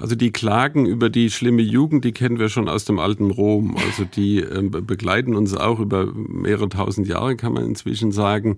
Also 0.00 0.14
die 0.14 0.32
Klagen 0.32 0.86
über 0.86 1.10
die 1.10 1.30
schlimme 1.30 1.60
Jugend, 1.60 2.06
die 2.06 2.12
kennen 2.12 2.38
wir 2.38 2.48
schon 2.48 2.70
aus 2.70 2.86
dem 2.86 2.98
alten 2.98 3.30
Rom. 3.30 3.76
Also 3.76 4.04
die 4.04 4.38
äh, 4.38 4.62
begleiten 4.62 5.34
uns 5.34 5.54
auch 5.54 5.78
über 5.78 6.06
mehrere 6.14 6.70
tausend 6.70 7.06
Jahre, 7.06 7.36
kann 7.36 7.52
man 7.52 7.66
inzwischen 7.66 8.10
sagen. 8.10 8.56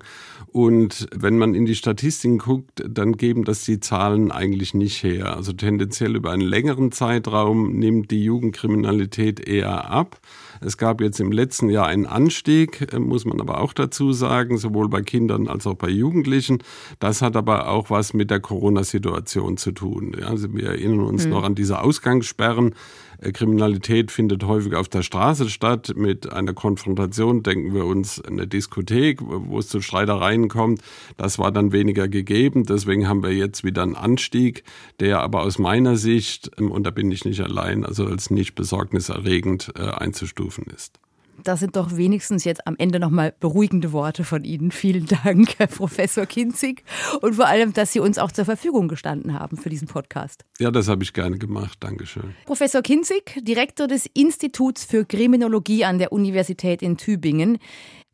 Und 0.53 1.09
wenn 1.15 1.39
man 1.39 1.55
in 1.55 1.67
die 1.67 1.75
Statistiken 1.75 2.39
guckt, 2.39 2.85
dann 2.89 3.17
geben 3.17 3.45
das 3.45 3.65
die 3.65 3.81
Zahlen 3.81 4.31
eigentlich 4.31 4.73
nicht 4.73 5.03
her. 5.03 5.37
Also 5.37 5.53
tendenziell 5.53 6.15
über 6.15 6.31
einen 6.31 6.43
längeren 6.43 6.93
Zeitraum 6.93 7.73
nimmt 7.73 8.13
die 8.13 8.23
Jugendkriminalität 8.23 9.41
eher 9.41 9.91
ab. 9.91 10.21
Es 10.61 10.79
gab 10.79 11.01
jetzt 11.01 11.19
im 11.19 11.33
letzten 11.33 11.71
Jahr 11.71 11.87
einen 11.87 12.07
Anstieg, 12.07 12.93
äh, 12.93 13.01
muss 13.01 13.25
man 13.25 13.41
aber 13.41 13.61
auch 13.61 13.73
dazu 13.73 14.13
sagen, 14.13 14.59
sowohl 14.59 14.89
bei 14.89 15.03
Kindern 15.03 15.49
als 15.49 15.67
auch 15.67 15.75
bei 15.75 15.89
Jugendlichen. 15.89 16.63
Das 17.01 17.21
hat 17.21 17.35
aber 17.35 17.69
auch 17.69 17.91
was 17.91 18.15
mit 18.15 18.31
der 18.31 18.39
Corona-Situation 18.39 19.57
zu 19.57 19.73
tun. 19.73 20.15
Also 20.25 20.55
wir 20.55 20.69
erinnern 20.69 21.01
uns 21.03 21.25
mhm. 21.25 21.31
noch 21.31 21.45
an 21.45 21.55
diese 21.55 21.81
Ausgangssperren. 21.81 22.75
Äh, 23.23 23.33
Kriminalität 23.33 24.11
findet 24.11 24.45
häufig 24.45 24.75
auf 24.75 24.89
der 24.89 25.03
Straße 25.03 25.49
statt. 25.49 25.93
Mit 25.97 26.33
einer 26.33 26.55
Konfrontation 26.55 27.43
denken 27.43 27.75
wir 27.75 27.85
uns 27.85 28.21
eine 28.21 28.47
Diskothek, 28.47 29.21
wo 29.23 29.59
es 29.59 29.69
zu 29.69 29.81
Streitereien 29.81 30.49
kommt. 30.49 30.83
Das 31.17 31.39
war 31.39 31.53
dann 31.53 31.73
weniger 31.73 32.09
gegeben. 32.09 32.65
Deswegen 32.65 33.09
haben 33.09 33.23
wir 33.23 33.33
jetzt 33.33 33.65
wieder 33.65 33.83
einen 33.83 33.97
Anstieg, 33.97 34.65
der 35.01 35.21
aber 35.21 35.43
aus 35.43 35.59
meiner 35.59 35.97
Sicht, 35.97 36.51
ähm, 36.59 36.71
und 36.71 36.85
da 36.85 36.91
bin 36.91 37.11
ich 37.11 37.25
nicht 37.25 37.41
allein, 37.41 37.85
also 37.85 38.07
als 38.07 38.31
nicht 38.31 38.55
besorgniserregend 38.55 39.73
äh, 39.77 39.83
einzustufen 39.83 40.65
ist. 40.75 41.02
Das 41.45 41.61
sind 41.61 41.77
doch 41.77 41.97
wenigstens 41.97 42.45
jetzt 42.45 42.67
am 42.67 42.77
Ende 42.79 43.01
nochmal 43.01 43.35
beruhigende 43.39 43.93
Worte 43.93 44.25
von 44.25 44.45
Ihnen. 44.45 44.71
Vielen 44.71 45.07
Dank, 45.07 45.59
Herr 45.59 45.67
Professor 45.67 46.27
Kinzig. 46.27 46.85
Und 47.21 47.35
vor 47.35 47.47
allem, 47.47 47.73
dass 47.73 47.93
Sie 47.93 48.01
uns 48.01 48.19
auch 48.19 48.33
zur 48.33 48.45
Verfügung 48.45 48.89
gestanden 48.89 49.39
haben 49.39 49.57
für 49.57 49.69
diesen 49.69 49.89
Podcast. 49.89 50.45
Ja, 50.59 50.71
das 50.71 50.89
habe 50.89 51.03
ich 51.03 51.13
gerne 51.13 51.39
gemacht. 51.39 51.79
Dankeschön. 51.81 52.35
Professor 52.47 52.83
Kinzig, 52.83 53.41
Direktor 53.43 53.87
des 53.87 54.07
Instituts 54.15 54.85
für 54.85 55.05
Kriminologie 55.05 55.85
an 55.85 55.99
der 55.99 56.13
Universität 56.13 56.83
in 56.83 56.97
Tübingen. 56.97 57.59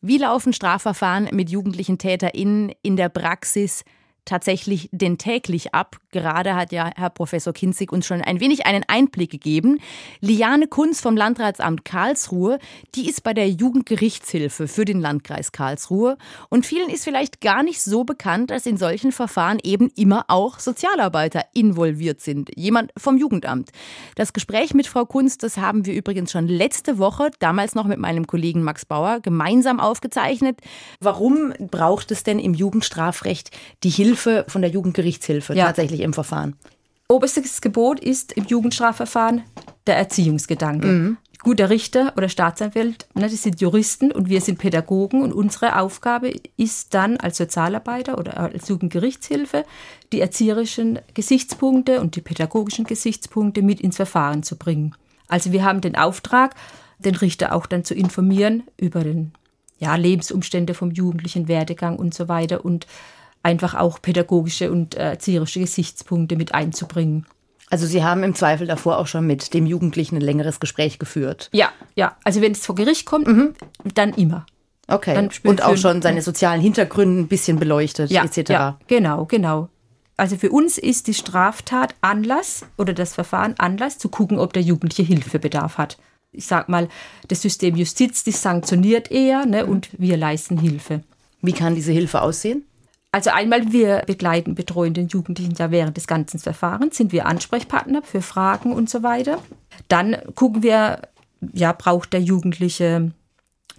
Wie 0.00 0.18
laufen 0.18 0.52
Strafverfahren 0.52 1.28
mit 1.32 1.50
jugendlichen 1.50 1.98
TäterInnen 1.98 2.72
in 2.82 2.96
der 2.96 3.08
Praxis 3.08 3.84
tatsächlich 4.28 4.88
denn 4.92 5.18
täglich 5.18 5.74
ab? 5.74 5.96
Gerade 6.10 6.54
hat 6.54 6.72
ja 6.72 6.90
Herr 6.96 7.10
Professor 7.10 7.52
Kinzig 7.52 7.92
uns 7.92 8.06
schon 8.06 8.22
ein 8.22 8.40
wenig 8.40 8.66
einen 8.66 8.84
Einblick 8.86 9.30
gegeben. 9.30 9.80
Liane 10.20 10.68
Kunz 10.68 11.00
vom 11.00 11.16
Landratsamt 11.16 11.84
Karlsruhe, 11.84 12.58
die 12.94 13.08
ist 13.08 13.22
bei 13.22 13.34
der 13.34 13.48
Jugendgerichtshilfe 13.48 14.68
für 14.68 14.84
den 14.84 15.00
Landkreis 15.00 15.52
Karlsruhe. 15.52 16.16
Und 16.48 16.66
vielen 16.66 16.90
ist 16.90 17.04
vielleicht 17.04 17.40
gar 17.40 17.62
nicht 17.62 17.80
so 17.82 18.04
bekannt, 18.04 18.50
dass 18.50 18.66
in 18.66 18.76
solchen 18.76 19.12
Verfahren 19.12 19.58
eben 19.62 19.90
immer 19.96 20.26
auch 20.28 20.58
Sozialarbeiter 20.58 21.44
involviert 21.54 22.20
sind. 22.20 22.50
Jemand 22.54 22.92
vom 22.96 23.16
Jugendamt. 23.16 23.70
Das 24.14 24.32
Gespräch 24.32 24.74
mit 24.74 24.86
Frau 24.86 25.04
Kunz, 25.04 25.38
das 25.38 25.56
haben 25.56 25.86
wir 25.86 25.94
übrigens 25.94 26.32
schon 26.32 26.48
letzte 26.48 26.98
Woche, 26.98 27.30
damals 27.38 27.74
noch 27.74 27.86
mit 27.86 27.98
meinem 27.98 28.26
Kollegen 28.26 28.62
Max 28.62 28.84
Bauer, 28.84 29.20
gemeinsam 29.20 29.80
aufgezeichnet. 29.80 30.60
Warum 31.00 31.52
braucht 31.58 32.10
es 32.10 32.22
denn 32.22 32.38
im 32.38 32.54
Jugendstrafrecht 32.54 33.50
die 33.82 33.90
Hilfe 34.18 34.44
von 34.48 34.62
der 34.62 34.70
Jugendgerichtshilfe 34.70 35.54
ja. 35.54 35.66
tatsächlich 35.66 36.00
im 36.00 36.12
Verfahren? 36.12 36.56
Oberstes 37.08 37.60
Gebot 37.60 38.00
ist 38.00 38.32
im 38.32 38.44
Jugendstrafverfahren 38.44 39.42
der 39.86 39.96
Erziehungsgedanke. 39.96 40.86
Mhm. 40.86 41.16
Guter 41.40 41.70
Richter 41.70 42.12
oder 42.16 42.28
Staatsanwalt, 42.28 43.06
ne, 43.14 43.22
das 43.22 43.42
sind 43.44 43.60
Juristen 43.60 44.10
und 44.10 44.28
wir 44.28 44.40
sind 44.40 44.58
Pädagogen 44.58 45.22
und 45.22 45.32
unsere 45.32 45.78
Aufgabe 45.78 46.32
ist 46.56 46.94
dann 46.94 47.16
als 47.16 47.38
Sozialarbeiter 47.38 48.18
oder 48.18 48.38
als 48.38 48.68
Jugendgerichtshilfe 48.68 49.64
die 50.12 50.20
erzieherischen 50.20 50.98
Gesichtspunkte 51.14 52.00
und 52.00 52.16
die 52.16 52.22
pädagogischen 52.22 52.86
Gesichtspunkte 52.86 53.62
mit 53.62 53.80
ins 53.80 53.96
Verfahren 53.96 54.42
zu 54.42 54.56
bringen. 54.56 54.96
Also 55.28 55.52
wir 55.52 55.62
haben 55.64 55.80
den 55.80 55.94
Auftrag, 55.94 56.56
den 56.98 57.14
Richter 57.14 57.54
auch 57.54 57.66
dann 57.66 57.84
zu 57.84 57.94
informieren 57.94 58.64
über 58.76 59.04
den 59.04 59.32
ja, 59.78 59.94
Lebensumstände 59.94 60.74
vom 60.74 60.90
jugendlichen 60.90 61.46
Werdegang 61.46 61.96
und 61.96 62.14
so 62.14 62.26
weiter 62.26 62.64
und 62.64 62.88
einfach 63.42 63.74
auch 63.74 64.00
pädagogische 64.02 64.70
und 64.70 64.94
äh, 64.94 65.10
erzieherische 65.10 65.60
Gesichtspunkte 65.60 66.36
mit 66.36 66.54
einzubringen. 66.54 67.26
Also 67.70 67.86
Sie 67.86 68.02
haben 68.02 68.22
im 68.22 68.34
Zweifel 68.34 68.66
davor 68.66 68.98
auch 68.98 69.06
schon 69.06 69.26
mit 69.26 69.52
dem 69.52 69.66
Jugendlichen 69.66 70.16
ein 70.16 70.22
längeres 70.22 70.58
Gespräch 70.58 70.98
geführt. 70.98 71.50
Ja, 71.52 71.68
ja. 71.94 72.16
Also 72.24 72.40
wenn 72.40 72.52
es 72.52 72.64
vor 72.64 72.74
Gericht 72.74 73.04
kommt, 73.04 73.26
mhm. 73.26 73.54
dann 73.94 74.14
immer. 74.14 74.46
Okay. 74.86 75.28
Und 75.44 75.62
auch 75.62 75.76
schon 75.76 76.00
seine 76.00 76.22
sozialen 76.22 76.62
Hintergründe 76.62 77.20
ein 77.20 77.28
bisschen 77.28 77.58
beleuchtet, 77.58 78.10
ja, 78.10 78.24
etc. 78.24 78.50
Ja, 78.50 78.78
genau, 78.86 79.26
genau. 79.26 79.68
Also 80.16 80.36
für 80.36 80.50
uns 80.50 80.78
ist 80.78 81.08
die 81.08 81.14
Straftat 81.14 81.94
Anlass 82.00 82.64
oder 82.78 82.94
das 82.94 83.14
Verfahren 83.14 83.54
Anlass 83.58 83.98
zu 83.98 84.08
gucken, 84.08 84.38
ob 84.38 84.54
der 84.54 84.62
Jugendliche 84.62 85.02
Hilfebedarf 85.02 85.76
hat 85.76 85.98
ich 86.32 86.46
sag 86.46 86.68
mal, 86.68 86.88
das 87.28 87.42
System 87.42 87.76
Justiz, 87.76 88.24
das 88.24 88.42
sanktioniert 88.42 89.10
eher 89.10 89.46
ne, 89.46 89.66
und 89.66 89.88
wir 89.98 90.16
leisten 90.16 90.58
Hilfe. 90.58 91.02
Wie 91.40 91.52
kann 91.52 91.74
diese 91.74 91.92
Hilfe 91.92 92.22
aussehen? 92.22 92.64
Also 93.10 93.30
einmal, 93.30 93.72
wir 93.72 94.02
begleiten, 94.06 94.54
betreuen 94.54 94.94
den 94.94 95.08
Jugendlichen 95.08 95.54
ja 95.58 95.70
während 95.70 95.96
des 95.96 96.06
ganzen 96.06 96.38
Verfahrens, 96.38 96.96
sind 96.96 97.12
wir 97.12 97.26
Ansprechpartner 97.26 98.02
für 98.02 98.20
Fragen 98.20 98.72
und 98.72 98.90
so 98.90 99.02
weiter. 99.02 99.38
Dann 99.88 100.16
gucken 100.34 100.62
wir, 100.62 101.02
ja, 101.52 101.72
braucht 101.72 102.12
der 102.12 102.20
Jugendliche 102.20 103.12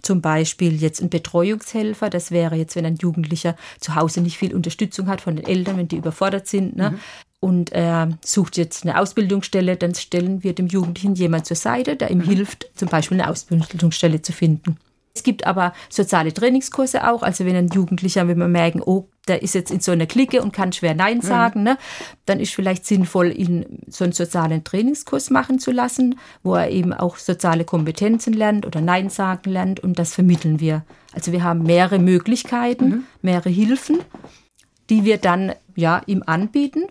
zum 0.02 0.20
Beispiel 0.20 0.80
jetzt 0.80 1.00
einen 1.00 1.10
Betreuungshelfer. 1.10 2.10
Das 2.10 2.30
wäre 2.30 2.56
jetzt, 2.56 2.74
wenn 2.74 2.86
ein 2.86 2.96
Jugendlicher 2.96 3.54
zu 3.78 3.94
Hause 3.94 4.20
nicht 4.20 4.38
viel 4.38 4.54
Unterstützung 4.54 5.08
hat 5.08 5.20
von 5.20 5.36
den 5.36 5.46
Eltern, 5.46 5.76
wenn 5.76 5.88
die 5.88 5.96
überfordert 5.96 6.48
sind. 6.48 6.76
Ne? 6.76 6.92
Mhm 6.92 7.00
und 7.40 7.72
er 7.72 8.18
sucht 8.22 8.58
jetzt 8.58 8.84
eine 8.84 8.98
Ausbildungsstelle, 8.98 9.76
dann 9.76 9.94
stellen 9.94 10.44
wir 10.44 10.54
dem 10.54 10.66
Jugendlichen 10.66 11.14
jemand 11.14 11.46
zur 11.46 11.56
Seite, 11.56 11.96
der 11.96 12.10
ihm 12.10 12.18
mhm. 12.18 12.24
hilft, 12.24 12.70
zum 12.74 12.88
Beispiel 12.88 13.18
eine 13.18 13.30
Ausbildungsstelle 13.30 14.20
zu 14.22 14.32
finden. 14.32 14.76
Es 15.14 15.22
gibt 15.22 15.46
aber 15.46 15.72
soziale 15.88 16.32
Trainingskurse 16.32 17.10
auch, 17.10 17.22
also 17.22 17.44
wenn 17.46 17.56
ein 17.56 17.68
Jugendlicher, 17.68 18.28
wenn 18.28 18.38
wir 18.38 18.46
merken, 18.46 18.82
oh, 18.84 19.08
der 19.28 19.42
ist 19.42 19.54
jetzt 19.54 19.70
in 19.70 19.80
so 19.80 19.92
einer 19.92 20.06
Clique 20.06 20.42
und 20.42 20.52
kann 20.52 20.72
schwer 20.72 20.94
Nein 20.94 21.18
mhm. 21.18 21.22
sagen, 21.22 21.60
mhm. 21.60 21.64
ne, 21.64 21.78
dann 22.26 22.40
ist 22.40 22.54
vielleicht 22.54 22.86
sinnvoll, 22.86 23.32
ihn 23.36 23.80
so 23.88 24.04
einen 24.04 24.12
sozialen 24.12 24.64
Trainingskurs 24.64 25.30
machen 25.30 25.58
zu 25.58 25.70
lassen, 25.70 26.18
wo 26.42 26.54
er 26.54 26.70
eben 26.70 26.92
auch 26.92 27.16
soziale 27.16 27.64
Kompetenzen 27.64 28.32
lernt 28.32 28.66
oder 28.66 28.80
Nein 28.80 29.10
sagen 29.10 29.50
lernt 29.50 29.80
und 29.80 29.98
das 29.98 30.14
vermitteln 30.14 30.60
wir. 30.60 30.84
Also 31.12 31.32
wir 31.32 31.42
haben 31.44 31.62
mehrere 31.62 31.98
Möglichkeiten, 31.98 32.88
mhm. 32.88 33.04
mehrere 33.22 33.50
Hilfen, 33.50 33.98
die 34.88 35.04
wir 35.04 35.18
dann 35.18 35.52
ja 35.76 36.02
ihm 36.06 36.22
anbieten 36.26 36.86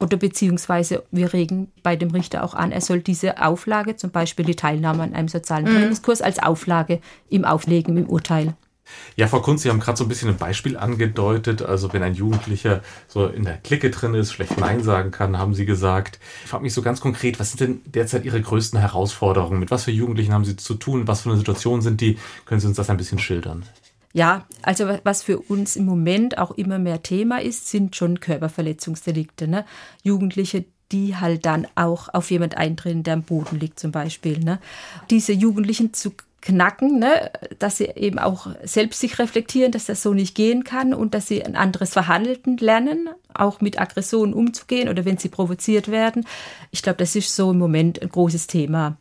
oder 0.00 0.16
beziehungsweise 0.16 1.04
wir 1.10 1.32
regen 1.32 1.72
bei 1.82 1.96
dem 1.96 2.10
Richter 2.10 2.44
auch 2.44 2.54
an, 2.54 2.72
er 2.72 2.80
soll 2.80 3.00
diese 3.00 3.42
Auflage, 3.42 3.96
zum 3.96 4.10
Beispiel 4.10 4.44
die 4.44 4.56
Teilnahme 4.56 5.02
an 5.02 5.14
einem 5.14 5.28
sozialen 5.28 5.64
mhm. 5.64 5.70
Trainingskurs, 5.70 6.20
als 6.20 6.38
Auflage 6.38 7.00
ihm 7.30 7.44
auflegen 7.44 7.96
im 7.96 8.08
Urteil. 8.08 8.54
Ja, 9.16 9.28
Frau 9.28 9.40
Kunz, 9.40 9.62
Sie 9.62 9.70
haben 9.70 9.80
gerade 9.80 9.96
so 9.96 10.04
ein 10.04 10.08
bisschen 10.08 10.28
ein 10.28 10.36
Beispiel 10.36 10.76
angedeutet. 10.76 11.62
Also 11.62 11.92
wenn 11.92 12.02
ein 12.02 12.14
Jugendlicher 12.14 12.82
so 13.08 13.26
in 13.26 13.44
der 13.44 13.58
Clique 13.58 13.90
drin 13.90 14.14
ist, 14.14 14.32
schlecht 14.32 14.58
Nein 14.58 14.82
sagen 14.82 15.10
kann, 15.10 15.38
haben 15.38 15.54
Sie 15.54 15.66
gesagt. 15.66 16.18
Ich 16.44 16.50
frage 16.50 16.64
mich 16.64 16.74
so 16.74 16.82
ganz 16.82 17.00
konkret, 17.00 17.40
was 17.40 17.52
sind 17.52 17.60
denn 17.60 17.80
derzeit 17.86 18.24
Ihre 18.24 18.40
größten 18.40 18.78
Herausforderungen? 18.78 19.58
Mit 19.58 19.70
was 19.70 19.84
für 19.84 19.90
Jugendlichen 19.90 20.32
haben 20.32 20.44
Sie 20.44 20.56
zu 20.56 20.74
tun? 20.74 21.06
Was 21.06 21.22
für 21.22 21.30
eine 21.30 21.38
Situation 21.38 21.82
sind 21.82 22.00
die? 22.00 22.18
Können 22.44 22.60
Sie 22.60 22.66
uns 22.66 22.76
das 22.76 22.90
ein 22.90 22.96
bisschen 22.96 23.18
schildern? 23.18 23.64
Ja, 24.12 24.46
also 24.62 24.86
was 25.02 25.24
für 25.24 25.40
uns 25.40 25.74
im 25.74 25.86
Moment 25.86 26.38
auch 26.38 26.52
immer 26.52 26.78
mehr 26.78 27.02
Thema 27.02 27.42
ist, 27.42 27.68
sind 27.68 27.96
schon 27.96 28.20
Körperverletzungsdelikte. 28.20 29.48
Ne? 29.48 29.64
Jugendliche, 30.04 30.64
die 30.92 31.16
halt 31.16 31.44
dann 31.46 31.66
auch 31.74 32.08
auf 32.14 32.30
jemand 32.30 32.56
eintreten, 32.56 33.02
der 33.02 33.14
am 33.14 33.22
Boden 33.22 33.58
liegt 33.58 33.80
zum 33.80 33.90
Beispiel. 33.90 34.38
Ne? 34.38 34.60
Diese 35.10 35.32
Jugendlichen 35.32 35.94
zu 35.94 36.12
knacken, 36.44 36.98
ne? 36.98 37.30
dass 37.58 37.78
sie 37.78 37.86
eben 37.86 38.18
auch 38.18 38.48
selbst 38.62 39.00
sich 39.00 39.18
reflektieren, 39.18 39.72
dass 39.72 39.86
das 39.86 40.02
so 40.02 40.12
nicht 40.12 40.34
gehen 40.34 40.62
kann 40.62 40.92
und 40.92 41.14
dass 41.14 41.26
sie 41.26 41.42
ein 41.42 41.56
anderes 41.56 41.92
Verhalten 41.92 42.58
lernen, 42.58 43.08
auch 43.32 43.60
mit 43.60 43.80
Aggressionen 43.80 44.34
umzugehen 44.34 44.88
oder 44.88 45.04
wenn 45.04 45.16
sie 45.16 45.30
provoziert 45.30 45.90
werden. 45.90 46.26
Ich 46.70 46.82
glaube, 46.82 46.98
das 46.98 47.16
ist 47.16 47.34
so 47.34 47.50
im 47.50 47.58
Moment 47.58 48.00
ein 48.02 48.10
großes 48.10 48.46
Thema. 48.46 48.96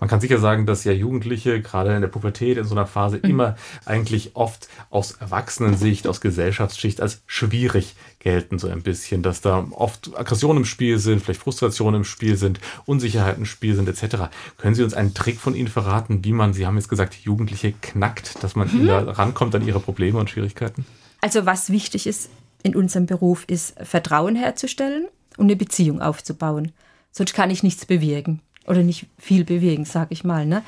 Man 0.00 0.08
kann 0.08 0.20
sicher 0.20 0.38
sagen, 0.38 0.66
dass 0.66 0.84
ja 0.84 0.92
Jugendliche 0.92 1.60
gerade 1.60 1.94
in 1.94 2.00
der 2.00 2.08
Pubertät 2.08 2.58
in 2.58 2.64
so 2.64 2.74
einer 2.74 2.86
Phase 2.86 3.18
mhm. 3.18 3.30
immer 3.30 3.56
eigentlich 3.84 4.32
oft 4.34 4.68
aus 4.90 5.12
Erwachsenensicht, 5.12 6.06
aus 6.06 6.20
Gesellschaftsschicht 6.20 7.00
als 7.00 7.22
schwierig 7.26 7.94
gelten, 8.18 8.58
so 8.58 8.68
ein 8.68 8.82
bisschen, 8.82 9.22
dass 9.22 9.40
da 9.40 9.66
oft 9.70 10.16
Aggressionen 10.16 10.58
im 10.58 10.64
Spiel 10.64 10.98
sind, 10.98 11.22
vielleicht 11.22 11.40
Frustrationen 11.40 12.00
im 12.00 12.04
Spiel 12.04 12.36
sind, 12.36 12.60
Unsicherheiten 12.84 13.42
im 13.42 13.46
Spiel 13.46 13.74
sind, 13.76 13.88
etc. 13.88 14.30
Können 14.58 14.74
Sie 14.74 14.82
uns 14.82 14.94
einen 14.94 15.14
Trick 15.14 15.38
von 15.38 15.54
Ihnen 15.54 15.68
verraten, 15.68 16.24
wie 16.24 16.32
man, 16.32 16.52
Sie 16.52 16.66
haben 16.66 16.76
jetzt 16.76 16.88
gesagt, 16.88 17.14
Jugendliche 17.14 17.72
knackt, 17.72 18.42
dass 18.42 18.56
man 18.56 18.68
mhm. 18.68 18.86
da 18.86 18.98
rankommt 18.98 19.54
an 19.54 19.66
ihre 19.66 19.80
Probleme 19.80 20.18
und 20.18 20.30
Schwierigkeiten? 20.30 20.84
Also 21.20 21.46
was 21.46 21.70
wichtig 21.70 22.06
ist 22.06 22.30
in 22.62 22.74
unserem 22.74 23.06
Beruf, 23.06 23.44
ist 23.46 23.76
Vertrauen 23.80 24.36
herzustellen 24.36 25.06
und 25.36 25.46
eine 25.46 25.56
Beziehung 25.56 26.00
aufzubauen. 26.00 26.72
Sonst 27.12 27.32
kann 27.32 27.50
ich 27.50 27.62
nichts 27.62 27.86
bewirken 27.86 28.40
oder 28.66 28.82
nicht 28.82 29.06
viel 29.18 29.44
bewegen, 29.44 29.84
sag 29.84 30.08
ich 30.10 30.24
mal. 30.24 30.46
Ne? 30.46 30.62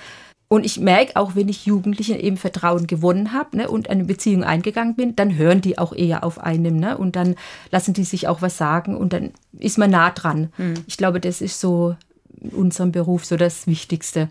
Und 0.49 0.65
ich 0.65 0.81
merke 0.81 1.17
auch, 1.17 1.35
wenn 1.35 1.49
ich 1.49 1.67
Jugendlichen 1.67 2.19
eben 2.19 2.39
Vertrauen 2.39 2.87
gewonnen 2.87 3.35
habe 3.35 3.59
ne, 3.59 3.69
und 3.69 3.91
eine 3.91 4.05
Beziehung 4.05 4.45
eingegangen 4.45 4.97
bin, 4.97 5.15
dann 5.15 5.37
hören 5.37 5.61
die 5.61 5.77
auch 5.77 5.93
eher 5.93 6.25
auf 6.25 6.39
einem 6.39 6.77
ne, 6.77 6.97
und 6.97 7.17
dann 7.17 7.37
lassen 7.71 7.93
die 7.93 8.05
sich 8.05 8.29
auch 8.29 8.41
was 8.41 8.57
sagen 8.57 8.97
und 8.97 9.13
dann 9.13 9.33
ist 9.59 9.77
man 9.77 9.91
nah 9.91 10.11
dran. 10.11 10.51
Mhm. 10.57 10.75
Ich 10.87 10.97
glaube, 10.97 11.21
das 11.21 11.43
ist 11.43 11.61
so 11.61 11.97
in 12.41 12.51
unserem 12.51 12.93
Beruf 12.93 13.27
so 13.27 13.37
das 13.37 13.67
Wichtigste. 13.67 14.31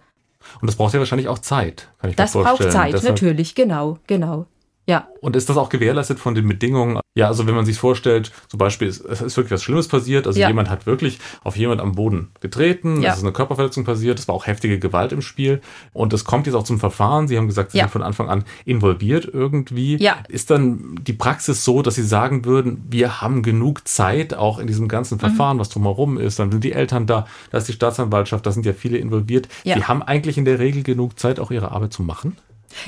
Und 0.59 0.67
das 0.67 0.75
braucht 0.75 0.93
ja 0.93 0.99
wahrscheinlich 0.99 1.27
auch 1.27 1.39
Zeit, 1.39 1.89
kann 1.99 2.09
ich 2.09 2.15
das 2.15 2.33
mir 2.33 2.41
vorstellen. 2.41 2.69
Das 2.69 2.75
braucht 2.75 2.83
Zeit, 2.85 2.93
Deshalb 2.93 3.13
natürlich, 3.13 3.53
genau, 3.53 3.99
genau. 4.07 4.47
Ja. 4.87 5.09
Und 5.19 5.35
ist 5.35 5.49
das 5.49 5.57
auch 5.57 5.67
gewährleistet 5.67 6.17
von 6.17 6.33
den 6.33 6.47
Bedingungen? 6.47 6.99
Ja, 7.13 7.27
also 7.27 7.45
wenn 7.45 7.55
man 7.55 7.65
sich 7.65 7.77
vorstellt, 7.77 8.31
zum 8.47 8.57
Beispiel, 8.57 8.87
es 8.87 8.99
ist 8.99 9.35
wirklich 9.35 9.51
was 9.51 9.63
Schlimmes 9.63 9.87
passiert, 9.87 10.27
also 10.27 10.39
ja. 10.39 10.47
jemand 10.47 10.69
hat 10.69 10.85
wirklich 10.85 11.19
auf 11.43 11.57
jemand 11.57 11.81
am 11.81 11.93
Boden 11.93 12.29
getreten, 12.39 13.01
ja. 13.01 13.11
es 13.11 13.17
ist 13.17 13.23
eine 13.23 13.33
Körperverletzung 13.33 13.83
passiert, 13.83 14.17
es 14.17 14.27
war 14.27 14.35
auch 14.35 14.47
heftige 14.47 14.79
Gewalt 14.79 15.11
im 15.11 15.21
Spiel 15.21 15.61
und 15.93 16.13
es 16.13 16.23
kommt 16.23 16.45
jetzt 16.45 16.55
auch 16.55 16.63
zum 16.63 16.79
Verfahren. 16.79 17.27
Sie 17.27 17.37
haben 17.37 17.47
gesagt, 17.47 17.71
Sie 17.71 17.79
ja. 17.79 17.85
sind 17.85 17.91
von 17.91 18.03
Anfang 18.03 18.29
an 18.29 18.45
involviert 18.65 19.29
irgendwie. 19.31 19.97
Ja. 19.97 20.17
Ist 20.29 20.51
dann 20.51 20.95
die 21.01 21.13
Praxis 21.13 21.65
so, 21.65 21.81
dass 21.81 21.95
Sie 21.95 22.03
sagen 22.03 22.45
würden, 22.45 22.85
wir 22.89 23.19
haben 23.19 23.43
genug 23.43 23.87
Zeit 23.87 24.33
auch 24.33 24.59
in 24.59 24.67
diesem 24.67 24.87
ganzen 24.87 25.19
Verfahren, 25.19 25.57
mhm. 25.57 25.61
was 25.61 25.69
drumherum 25.69 26.17
ist, 26.17 26.39
dann 26.39 26.51
sind 26.51 26.63
die 26.63 26.71
Eltern 26.71 27.07
da, 27.07 27.27
da 27.51 27.57
ist 27.57 27.67
die 27.67 27.73
Staatsanwaltschaft, 27.73 28.45
da 28.45 28.51
sind 28.51 28.65
ja 28.65 28.73
viele 28.73 28.99
involviert. 28.99 29.49
Ja. 29.63 29.75
Die 29.75 29.83
haben 29.83 30.01
eigentlich 30.01 30.37
in 30.37 30.45
der 30.45 30.59
Regel 30.59 30.83
genug 30.83 31.19
Zeit, 31.19 31.39
auch 31.39 31.51
ihre 31.51 31.71
Arbeit 31.71 31.91
zu 31.91 32.03
machen? 32.03 32.37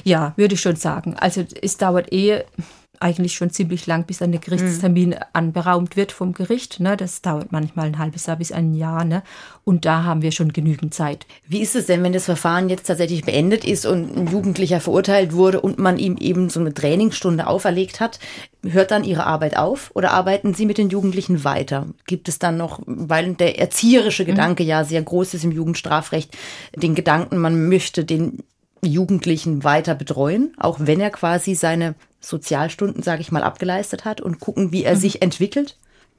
Ja, 0.03 0.33
würde 0.35 0.55
ich 0.55 0.61
schon 0.61 0.75
sagen. 0.75 1.15
Also 1.15 1.45
es 1.61 1.77
dauert 1.77 2.11
eh 2.11 2.43
eigentlich 2.99 3.33
schon 3.33 3.49
ziemlich 3.49 3.87
lang, 3.87 4.05
bis 4.05 4.21
ein 4.21 4.39
Gerichtstermin 4.39 5.09
mhm. 5.09 5.15
anberaumt 5.33 5.95
wird 5.95 6.11
vom 6.11 6.33
Gericht. 6.33 6.79
Ne? 6.79 6.97
Das 6.97 7.21
dauert 7.21 7.51
manchmal 7.51 7.87
ein 7.87 7.97
halbes 7.97 8.25
Jahr 8.25 8.37
bis 8.37 8.51
ein 8.51 8.73
Jahr. 8.73 9.05
Ne? 9.05 9.23
Und 9.63 9.85
da 9.85 10.03
haben 10.03 10.21
wir 10.21 10.31
schon 10.31 10.51
genügend 10.51 10.93
Zeit. 10.93 11.25
Wie 11.47 11.61
ist 11.61 11.75
es 11.75 11.85
denn, 11.85 12.03
wenn 12.03 12.13
das 12.13 12.25
Verfahren 12.25 12.69
jetzt 12.69 12.87
tatsächlich 12.87 13.23
beendet 13.23 13.63
ist 13.63 13.85
und 13.85 14.15
ein 14.17 14.27
Jugendlicher 14.27 14.81
verurteilt 14.81 15.33
wurde 15.33 15.61
und 15.61 15.79
man 15.79 15.97
ihm 15.97 16.17
eben 16.17 16.49
so 16.49 16.59
eine 16.59 16.73
Trainingsstunde 16.73 17.47
auferlegt 17.47 17.99
hat? 17.99 18.19
Hört 18.63 18.91
dann 18.91 19.05
Ihre 19.05 19.25
Arbeit 19.25 19.55
auf 19.55 19.91
oder 19.93 20.11
arbeiten 20.11 20.53
Sie 20.53 20.65
mit 20.65 20.77
den 20.77 20.89
Jugendlichen 20.89 21.45
weiter? 21.45 21.87
Gibt 22.07 22.27
es 22.27 22.39
dann 22.39 22.57
noch, 22.57 22.81
weil 22.85 23.33
der 23.35 23.57
erzieherische 23.57 24.23
mhm. 24.23 24.27
Gedanke 24.27 24.63
mhm. 24.63 24.69
ja 24.69 24.83
sehr 24.83 25.01
groß 25.01 25.33
ist 25.35 25.45
im 25.45 25.53
Jugendstrafrecht, 25.53 26.37
den 26.75 26.95
Gedanken, 26.95 27.37
man 27.37 27.69
möchte 27.69 28.03
den 28.03 28.43
Jugendlichen 28.83 29.63
weiter 29.63 29.95
betreuen, 29.95 30.53
auch 30.57 30.77
wenn 30.79 30.99
er 30.99 31.09
quasi 31.09 31.55
seine 31.55 31.95
Sozialstunden, 32.21 33.03
sage 33.03 33.21
ich 33.21 33.31
mal, 33.31 33.43
abgeleistet 33.43 34.05
hat 34.05 34.21
und 34.21 34.39
gucken, 34.39 34.71
wie 34.71 34.83
er 34.83 34.95
mhm. 34.95 34.99
sich 34.99 35.21
entwickelt? 35.21 35.77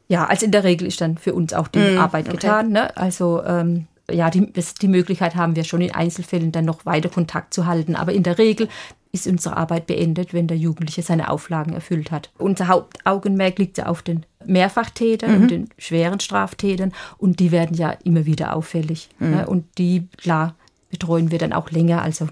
Ja, 0.09 0.27
also 0.27 0.45
in 0.45 0.53
der 0.53 0.65
Regel 0.65 0.89
ist 0.89 1.01
dann 1.01 1.19
für 1.19 1.35
uns 1.35 1.53
auch 1.53 1.69
die 1.69 1.79
mhm, 1.79 1.99
Arbeit 1.99 2.27
okay. 2.27 2.37
getan. 2.37 2.71
Ne? 2.73 2.97
Also 2.97 3.43
ähm, 3.45 3.87
ja, 4.11 4.31
die, 4.31 4.53
die 4.81 4.89
Möglichkeit 4.89 5.37
haben 5.37 5.57
wir 5.57 5.65
schon 5.65 5.81
in 5.81 5.95
Einzelfällen 5.95 6.53
dann 6.53 6.65
noch 6.65 6.85
weiter 6.85 7.09
Kontakt 7.09 7.55
zu 7.55 7.67
halten. 7.67 7.95
Aber 7.95 8.13
in 8.13 8.25
der 8.25 8.39
Regel 8.39 8.69
ist 9.13 9.27
unsere 9.27 9.57
Arbeit 9.57 9.87
beendet, 9.87 10.33
wenn 10.33 10.47
der 10.47 10.57
Jugendliche 10.57 11.03
seine 11.03 11.31
Auflagen 11.31 11.75
erfüllt 11.75 12.11
hat. 12.11 12.31
Unser 12.39 12.69
Hauptaugenmerk 12.69 13.59
liegt 13.59 13.79
ja 13.79 13.87
auf 13.87 14.03
den 14.03 14.25
Mehrfachtätern 14.45 15.37
mhm. 15.37 15.43
und 15.43 15.51
den 15.51 15.69
schweren 15.79 16.21
Straftätern 16.21 16.93
und 17.19 17.41
die 17.41 17.51
werden 17.53 17.77
ja 17.77 17.91
immer 18.05 18.27
wieder 18.27 18.57
auffällig. 18.57 19.09
Mhm. 19.19 19.31
Ne? 19.31 19.47
Und 19.47 19.65
die, 19.79 20.09
klar, 20.17 20.55
betreuen 20.91 21.31
wir 21.31 21.39
dann 21.39 21.53
auch 21.53 21.71
länger. 21.71 22.03
Also 22.03 22.29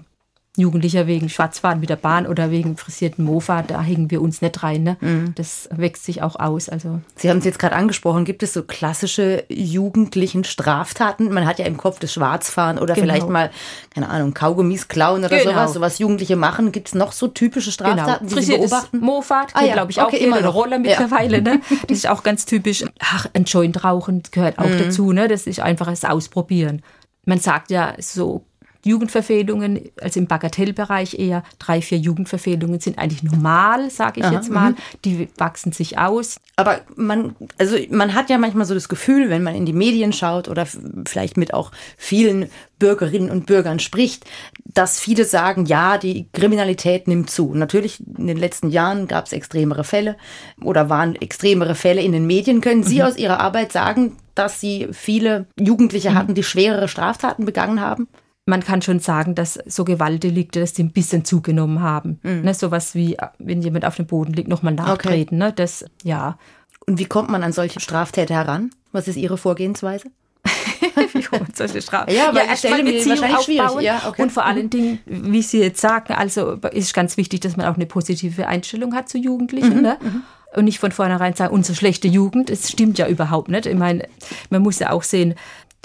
Jugendlicher 0.57 1.05
wegen 1.05 1.29
Schwarzfahren 1.29 1.79
mit 1.79 1.89
der 1.89 1.95
Bahn 1.95 2.25
oder 2.25 2.49
wegen 2.49 2.75
frisierten 2.75 3.23
Mofa, 3.23 3.61
da 3.61 3.81
hängen 3.81 4.09
wir 4.09 4.21
uns 4.21 4.41
nicht 4.41 4.61
rein. 4.63 4.83
Ne? 4.83 4.97
Mhm. 4.99 5.33
Das 5.35 5.69
wächst 5.71 6.05
sich 6.05 6.21
auch 6.23 6.37
aus. 6.37 6.69
Also. 6.69 7.01
Sie 7.15 7.29
haben 7.29 7.37
es 7.37 7.45
jetzt 7.45 7.59
gerade 7.59 7.75
angesprochen, 7.75 8.25
gibt 8.25 8.41
es 8.41 8.53
so 8.53 8.63
klassische 8.63 9.45
jugendlichen 9.47 10.43
Straftaten? 10.43 11.31
Man 11.31 11.45
hat 11.45 11.59
ja 11.59 11.65
im 11.65 11.77
Kopf 11.77 11.99
das 11.99 12.13
Schwarzfahren 12.13 12.79
oder 12.79 12.95
genau. 12.95 13.05
vielleicht 13.05 13.29
mal, 13.29 13.51
keine 13.93 14.09
Ahnung, 14.09 14.33
Kaugummis 14.33 14.87
klauen 14.87 15.23
oder 15.23 15.37
genau. 15.37 15.51
sowas, 15.51 15.73
so 15.73 15.81
was 15.81 15.99
Jugendliche 15.99 16.35
machen. 16.35 16.71
Gibt 16.71 16.89
es 16.89 16.95
noch 16.95 17.11
so 17.11 17.27
typische 17.27 17.71
genau. 17.71 17.91
Straftaten, 17.91 18.27
genau. 18.27 18.39
die 18.39 18.45
Sie 18.45 18.57
beobachten? 18.57 18.99
Mofa, 18.99 19.47
ah, 19.53 19.63
ja. 19.63 19.73
glaube 19.73 19.91
ich, 19.91 20.01
okay, 20.01 20.17
auch 20.17 20.21
immer 20.21 20.37
eine 20.37 20.47
Rolle 20.47 20.79
mittlerweile. 20.79 21.37
Ja. 21.37 21.43
Ne? 21.43 21.61
Das 21.87 21.97
ist 21.97 22.09
auch 22.09 22.23
ganz 22.23 22.45
typisch. 22.45 22.83
Ach, 22.99 23.27
ein 23.33 23.45
Joint 23.45 23.83
rauchen 23.83 24.23
gehört 24.31 24.59
auch 24.59 24.67
mhm. 24.67 24.79
dazu. 24.79 25.11
Ne? 25.11 25.27
Das 25.27 25.47
ist 25.47 25.59
einfach 25.59 25.87
das 25.87 26.03
Ausprobieren. 26.05 26.81
Man 27.25 27.39
sagt 27.39 27.71
ja 27.71 27.93
so 27.99 28.45
Jugendverfehlungen, 28.83 29.89
also 30.01 30.19
im 30.19 30.27
Bagatellbereich 30.27 31.19
eher 31.19 31.43
drei, 31.57 31.81
vier 31.81 31.97
Jugendverfehlungen 31.97 32.79
sind 32.79 32.97
eigentlich 32.97 33.23
normal, 33.23 33.89
sage 33.89 34.21
ich 34.21 34.25
Aha, 34.25 34.33
jetzt 34.33 34.49
mal. 34.49 34.71
Mhm. 34.71 34.75
Die 35.05 35.29
wachsen 35.37 35.71
sich 35.71 35.97
aus. 35.97 36.37
Aber 36.55 36.81
man, 36.95 37.35
also 37.57 37.77
man 37.89 38.13
hat 38.13 38.29
ja 38.29 38.37
manchmal 38.37 38.65
so 38.65 38.73
das 38.73 38.89
Gefühl, 38.89 39.29
wenn 39.29 39.43
man 39.43 39.55
in 39.55 39.65
die 39.65 39.73
Medien 39.73 40.13
schaut 40.13 40.47
oder 40.47 40.65
vielleicht 41.05 41.37
mit 41.37 41.53
auch 41.53 41.71
vielen 41.97 42.49
Bürgerinnen 42.79 43.29
und 43.29 43.45
Bürgern 43.45 43.79
spricht, 43.79 44.25
dass 44.63 44.99
viele 44.99 45.25
sagen, 45.25 45.65
ja, 45.65 45.97
die 45.97 46.27
Kriminalität 46.31 47.07
nimmt 47.07 47.29
zu. 47.29 47.53
Natürlich 47.53 48.01
in 48.17 48.27
den 48.27 48.37
letzten 48.37 48.69
Jahren 48.69 49.07
gab 49.07 49.25
es 49.25 49.33
extremere 49.33 49.83
Fälle 49.83 50.15
oder 50.63 50.89
waren 50.89 51.15
extremere 51.15 51.75
Fälle 51.75 52.01
in 52.01 52.13
den 52.13 52.25
Medien. 52.25 52.61
Können 52.61 52.83
Sie 52.83 52.99
mhm. 52.99 53.01
aus 53.01 53.17
Ihrer 53.17 53.41
Arbeit 53.41 53.73
sagen, 53.73 54.15
dass 54.35 54.61
Sie 54.61 54.87
viele 54.91 55.47
Jugendliche 55.59 56.11
mhm. 56.11 56.15
hatten, 56.15 56.33
die 56.33 56.43
schwerere 56.43 56.87
Straftaten 56.87 57.43
begangen 57.45 57.81
haben? 57.81 58.07
Man 58.49 58.63
kann 58.63 58.81
schon 58.81 58.99
sagen, 58.99 59.35
dass 59.35 59.59
so 59.65 59.85
Gewaltdelikte, 59.85 60.59
dass 60.59 60.73
die 60.73 60.83
ein 60.83 60.91
bisschen 60.91 61.23
zugenommen 61.23 61.81
haben. 61.81 62.19
Mhm. 62.23 62.41
Ne, 62.41 62.53
sowas 62.53 62.95
wie, 62.95 63.17
wenn 63.37 63.61
jemand 63.61 63.85
auf 63.85 63.95
dem 63.95 64.07
Boden 64.07 64.33
liegt, 64.33 64.49
nochmal 64.49 64.73
nachtreten. 64.73 65.41
Okay. 65.41 65.49
Ne, 65.49 65.53
das, 65.53 65.85
ja. 66.03 66.37
Und 66.85 66.99
wie 66.99 67.05
kommt 67.05 67.29
man 67.29 67.43
an 67.43 67.53
solche 67.53 67.79
Straftäter 67.79 68.33
heran? 68.33 68.71
Was 68.91 69.07
ist 69.07 69.15
Ihre 69.15 69.37
Vorgehensweise? 69.37 70.09
wie 71.13 71.21
kommt 71.21 71.41
man 71.41 71.53
solche 71.53 71.81
Straftäter? 71.81 72.17
Ja, 72.17 72.33
weil 72.33 72.47
ja, 72.47 72.53
ich 72.53 72.59
stelle 72.59 72.83
mir 72.83 73.05
wahrscheinlich 73.05 73.41
schwierig. 73.41 73.81
Ja, 73.81 74.01
okay. 74.07 74.21
Und 74.23 74.31
vor 74.31 74.45
allen 74.45 74.65
mhm. 74.65 74.69
Dingen, 74.71 74.99
wie 75.05 75.41
Sie 75.41 75.59
jetzt 75.59 75.79
sagen, 75.79 76.13
also 76.13 76.53
ist 76.71 76.93
ganz 76.93 77.17
wichtig, 77.17 77.41
dass 77.41 77.55
man 77.55 77.67
auch 77.67 77.75
eine 77.75 77.85
positive 77.85 78.47
Einstellung 78.47 78.95
hat 78.95 79.09
zu 79.09 79.17
Jugendlichen. 79.17 79.77
Mhm. 79.77 79.81
Ne? 79.81 79.97
Mhm 80.01 80.23
und 80.55 80.65
nicht 80.65 80.79
von 80.79 80.91
vornherein 80.91 81.35
sagen, 81.35 81.53
unsere 81.53 81.75
schlechte 81.75 82.07
Jugend. 82.07 82.49
Es 82.49 82.71
stimmt 82.71 82.97
ja 82.97 83.07
überhaupt 83.07 83.49
nicht. 83.49 83.65
Ich 83.65 83.77
meine, 83.77 84.07
man 84.49 84.61
muss 84.63 84.79
ja 84.79 84.91
auch 84.91 85.03
sehen, 85.03 85.35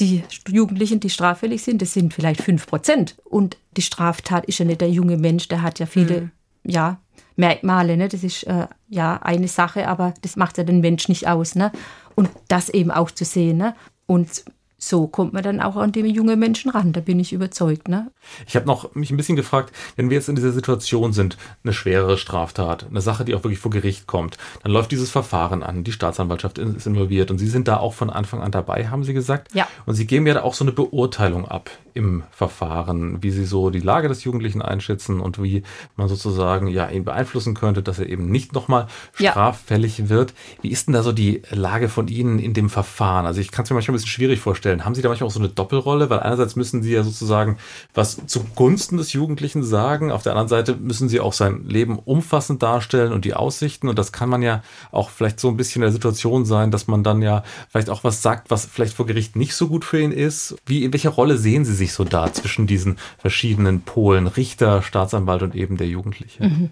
die 0.01 0.25
Jugendlichen, 0.49 1.01
die 1.01 1.11
straffällig 1.11 1.63
sind, 1.63 1.81
das 1.81 1.93
sind 1.93 2.13
vielleicht 2.13 2.43
fünf 2.43 2.67
Prozent. 2.67 3.17
Und 3.25 3.57
die 3.77 3.83
Straftat 3.83 4.47
ist 4.47 4.59
ja 4.59 4.65
nicht 4.65 4.81
der 4.81 4.91
junge 4.91 5.17
Mensch, 5.17 5.49
der 5.49 5.63
hat 5.63 5.79
ja 5.79 5.87
viele, 5.87 6.23
mhm. 6.23 6.31
ja, 6.65 6.99
Merkmale, 7.37 7.97
ne? 7.97 8.09
Das 8.09 8.23
ist 8.23 8.45
äh, 8.45 8.69
ja 8.89 9.21
eine 9.23 9.49
Sache, 9.49 9.89
aber 9.89 10.15
das 10.23 10.37
macht 10.37 10.59
ja 10.59 10.65
den 10.65 10.81
Mensch 10.81 11.09
nicht 11.09 11.27
aus, 11.27 11.55
ne? 11.55 11.73
Und 12.15 12.31
das 12.49 12.69
eben 12.69 12.91
auch 12.91 13.11
zu 13.11 13.25
sehen, 13.25 13.57
ne? 13.57 13.75
Und 14.07 14.45
so 14.89 15.07
kommt 15.07 15.33
man 15.33 15.43
dann 15.43 15.61
auch 15.61 15.77
an 15.77 15.93
die 15.93 16.01
jungen 16.01 16.39
Menschen 16.39 16.71
ran, 16.71 16.93
da 16.93 17.01
bin 17.01 17.19
ich 17.19 17.33
überzeugt. 17.33 17.89
Ne? 17.89 18.11
Ich 18.47 18.57
habe 18.57 18.67
noch 18.67 18.95
mich 18.95 19.11
ein 19.11 19.17
bisschen 19.17 19.37
gefragt, 19.37 19.75
wenn 19.97 20.11
wir 20.11 20.17
jetzt 20.17 20.29
in 20.29 20.35
dieser 20.35 20.53
Situation 20.53 21.13
sind, 21.13 21.37
eine 21.63 21.73
schwerere 21.73 22.19
Straftat, 22.19 22.87
eine 22.89 23.01
Sache, 23.01 23.25
die 23.25 23.35
auch 23.35 23.45
wirklich 23.45 23.59
vor 23.59 23.71
Gericht 23.71 24.07
kommt, 24.07 24.39
dann 24.63 24.73
läuft 24.73 24.93
dieses 24.93 25.11
Verfahren 25.11 25.63
an, 25.63 25.85
die 25.85 25.93
Staatsanwaltschaft 25.93 26.59
ist 26.59 26.87
involviert 26.87 27.31
und 27.31 27.39
Sie 27.39 27.49
sind 27.49 27.69
da 27.69 27.79
auch 27.79 27.95
von 27.95 28.11
Anfang 28.11 28.43
an 28.43 28.51
dabei, 28.51 28.89
haben 28.89 29.05
Sie 29.05 29.15
gesagt? 29.15 29.55
Ja. 29.55 29.69
Und 29.87 29.95
Sie 29.95 30.07
geben 30.07 30.27
ja 30.27 30.35
da 30.35 30.43
auch 30.43 30.55
so 30.55 30.65
eine 30.65 30.73
Beurteilung 30.73 31.47
ab 31.47 31.71
im 31.95 32.25
Verfahren, 32.33 33.23
wie 33.23 33.31
Sie 33.31 33.45
so 33.45 33.71
die 33.71 33.81
Lage 33.81 34.09
des 34.09 34.25
Jugendlichen 34.25 34.61
einschätzen 34.61 35.21
und 35.21 35.41
wie 35.43 35.63
man 35.97 36.09
sozusagen 36.09 36.67
ja 36.67 36.89
ihn 36.89 37.05
beeinflussen 37.05 37.55
könnte, 37.55 37.83
dass 37.83 38.01
er 38.01 38.09
eben 38.09 38.31
nicht 38.31 38.53
nochmal 38.53 38.89
straffällig 39.15 39.99
ja. 39.99 40.09
wird. 40.09 40.35
Wie 40.61 40.71
ist 40.71 40.89
denn 40.89 40.95
da 40.95 41.03
so 41.03 41.13
die 41.13 41.43
Lage 41.51 41.89
von 41.89 42.09
Ihnen 42.09 42.41
in 42.41 42.53
dem 42.53 42.69
Verfahren? 42.69 43.27
Also 43.27 43.41
ich 43.41 43.53
kann 43.53 43.63
es 43.63 43.71
mir 43.71 43.75
manchmal 43.75 43.93
ein 43.93 43.99
bisschen 43.99 44.11
schwierig 44.11 44.41
vorstellen, 44.41 44.74
vorstellen? 44.75 44.85
Haben 44.85 44.95
Sie 44.95 45.03
da 45.03 45.09
manchmal 45.09 45.29
auch 45.29 45.33
so 45.33 45.39
eine 45.39 45.49
Doppelrolle? 45.49 46.11
Weil 46.11 46.21
einerseits 46.21 46.57
müssen 46.57 46.83
Sie 46.83 46.93
ja 46.93 47.03
sozusagen 47.03 47.59
was 47.95 48.19
zugunsten 48.27 48.97
des 48.97 49.13
Jugendlichen 49.13 49.63
sagen, 49.63 50.11
auf 50.11 50.23
der 50.23 50.33
anderen 50.33 50.49
Seite 50.49 50.77
müssen 50.77 51.09
Sie 51.09 51.21
auch 51.21 51.33
sein 51.33 51.65
Leben 51.67 51.99
umfassend 51.99 52.63
darstellen 52.63 53.13
und 53.13 53.25
die 53.25 53.35
Aussichten. 53.35 53.89
Und 53.89 53.99
das 53.99 54.13
kann 54.13 54.29
man 54.29 54.43
ja 54.43 54.63
auch 54.91 55.11
vielleicht 55.11 55.41
so 55.41 55.49
ein 55.49 55.57
bisschen 55.57 55.83
in 55.83 55.87
der 55.87 55.93
Situation 55.93 56.45
sein, 56.45 56.71
dass 56.71 56.87
man 56.87 57.03
dann 57.03 57.23
ja 57.23 57.45
vielleicht 57.71 57.91
auch 57.91 58.05
was 58.05 58.23
sagt, 58.23 58.51
was 58.51 58.67
vielleicht 58.67 58.95
vor 58.95 59.07
Gericht 59.07 59.37
nicht 59.37 59.55
so 59.55 59.69
gut 59.69 59.85
für 59.85 60.01
ihn 60.01 60.13
ist. 60.13 60.57
Wie, 60.67 60.85
in 60.85 60.93
welcher 60.93 61.11
Rolle 61.11 61.37
sehen 61.37 61.65
Sie 61.65 61.75
sich 61.75 61.93
so 61.93 62.05
da 62.05 62.33
zwischen 62.33 62.67
diesen 62.67 62.97
verschiedenen 63.19 63.83
Polen, 63.83 64.27
Richter, 64.27 64.83
Staatsanwalt 64.83 65.43
und 65.43 65.55
eben 65.55 65.77
der 65.77 65.89
Jugendliche? 65.89 66.45
Mhm. 66.45 66.71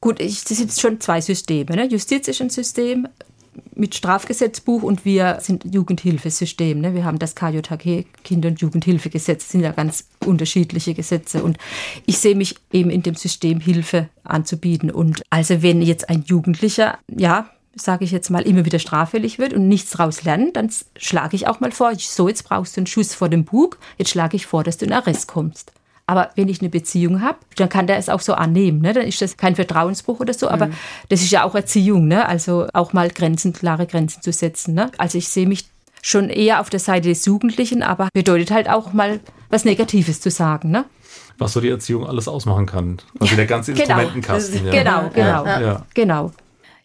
Gut, 0.00 0.18
ich, 0.18 0.42
das 0.42 0.58
sind 0.58 0.72
schon 0.72 1.00
zwei 1.00 1.20
Systeme. 1.20 1.76
Ne? 1.76 1.86
Justiz 1.86 2.26
ist 2.26 2.40
ein 2.40 2.50
System, 2.50 3.06
mit 3.74 3.94
Strafgesetzbuch 3.94 4.82
und 4.82 5.04
wir 5.04 5.38
sind 5.40 5.64
Jugendhilfesystem. 5.74 6.80
Ne? 6.80 6.94
Wir 6.94 7.04
haben 7.04 7.18
das 7.18 7.34
KJHG, 7.34 8.04
Kinder- 8.24 8.48
und 8.48 8.60
Jugendhilfegesetz, 8.60 9.50
sind 9.50 9.62
ja 9.62 9.72
ganz 9.72 10.08
unterschiedliche 10.24 10.94
Gesetze. 10.94 11.42
Und 11.42 11.58
ich 12.06 12.18
sehe 12.18 12.34
mich 12.34 12.56
eben 12.72 12.90
in 12.90 13.02
dem 13.02 13.14
System, 13.14 13.60
Hilfe 13.60 14.08
anzubieten. 14.24 14.90
Und 14.90 15.22
also 15.30 15.62
wenn 15.62 15.82
jetzt 15.82 16.08
ein 16.08 16.22
Jugendlicher, 16.26 16.98
ja, 17.08 17.50
sage 17.74 18.04
ich 18.04 18.10
jetzt 18.10 18.30
mal, 18.30 18.42
immer 18.42 18.64
wieder 18.64 18.78
straffällig 18.78 19.38
wird 19.38 19.54
und 19.54 19.68
nichts 19.68 19.92
daraus 19.92 20.24
lernt, 20.24 20.56
dann 20.56 20.70
schlage 20.96 21.36
ich 21.36 21.46
auch 21.46 21.60
mal 21.60 21.72
vor, 21.72 21.92
so 21.96 22.28
jetzt 22.28 22.44
brauchst 22.44 22.76
du 22.76 22.80
einen 22.80 22.86
Schuss 22.86 23.14
vor 23.14 23.28
dem 23.28 23.44
Bug, 23.44 23.78
jetzt 23.98 24.10
schlage 24.10 24.36
ich 24.36 24.46
vor, 24.46 24.62
dass 24.62 24.78
du 24.78 24.84
in 24.84 24.92
Arrest 24.92 25.28
kommst. 25.28 25.72
Aber 26.06 26.30
wenn 26.34 26.48
ich 26.48 26.60
eine 26.60 26.68
Beziehung 26.68 27.22
habe, 27.22 27.38
dann 27.56 27.68
kann 27.68 27.86
der 27.86 27.96
es 27.96 28.08
auch 28.08 28.20
so 28.20 28.34
annehmen. 28.34 28.80
Ne? 28.80 28.92
Dann 28.92 29.06
ist 29.06 29.22
das 29.22 29.36
kein 29.36 29.54
Vertrauensbruch 29.54 30.20
oder 30.20 30.34
so. 30.34 30.48
Aber 30.48 30.66
mhm. 30.66 30.74
das 31.08 31.22
ist 31.22 31.30
ja 31.30 31.44
auch 31.44 31.54
Erziehung. 31.54 32.08
Ne? 32.08 32.26
Also 32.26 32.66
auch 32.72 32.92
mal 32.92 33.08
Grenzen, 33.08 33.52
klare 33.52 33.86
Grenzen 33.86 34.22
zu 34.22 34.32
setzen. 34.32 34.74
Ne? 34.74 34.90
Also 34.98 35.18
ich 35.18 35.28
sehe 35.28 35.46
mich 35.46 35.66
schon 36.02 36.28
eher 36.28 36.60
auf 36.60 36.68
der 36.68 36.80
Seite 36.80 37.08
des 37.08 37.24
Jugendlichen, 37.24 37.82
aber 37.82 38.08
bedeutet 38.12 38.50
halt 38.50 38.68
auch 38.68 38.92
mal 38.92 39.20
was 39.48 39.64
Negatives 39.64 40.20
zu 40.20 40.30
sagen. 40.30 40.70
Ne? 40.70 40.84
Was 41.38 41.52
so 41.52 41.60
die 41.60 41.70
Erziehung 41.70 42.06
alles 42.06 42.28
ausmachen 42.28 42.66
kann. 42.66 42.98
Also 43.20 43.36
der 43.36 43.46
ganze 43.46 43.72
genau. 43.72 43.84
Instrumentenkasten. 43.84 44.66
Ja. 44.66 44.72
Genau, 44.72 45.10
genau, 45.14 45.44
ja. 45.46 45.86
genau. 45.94 46.32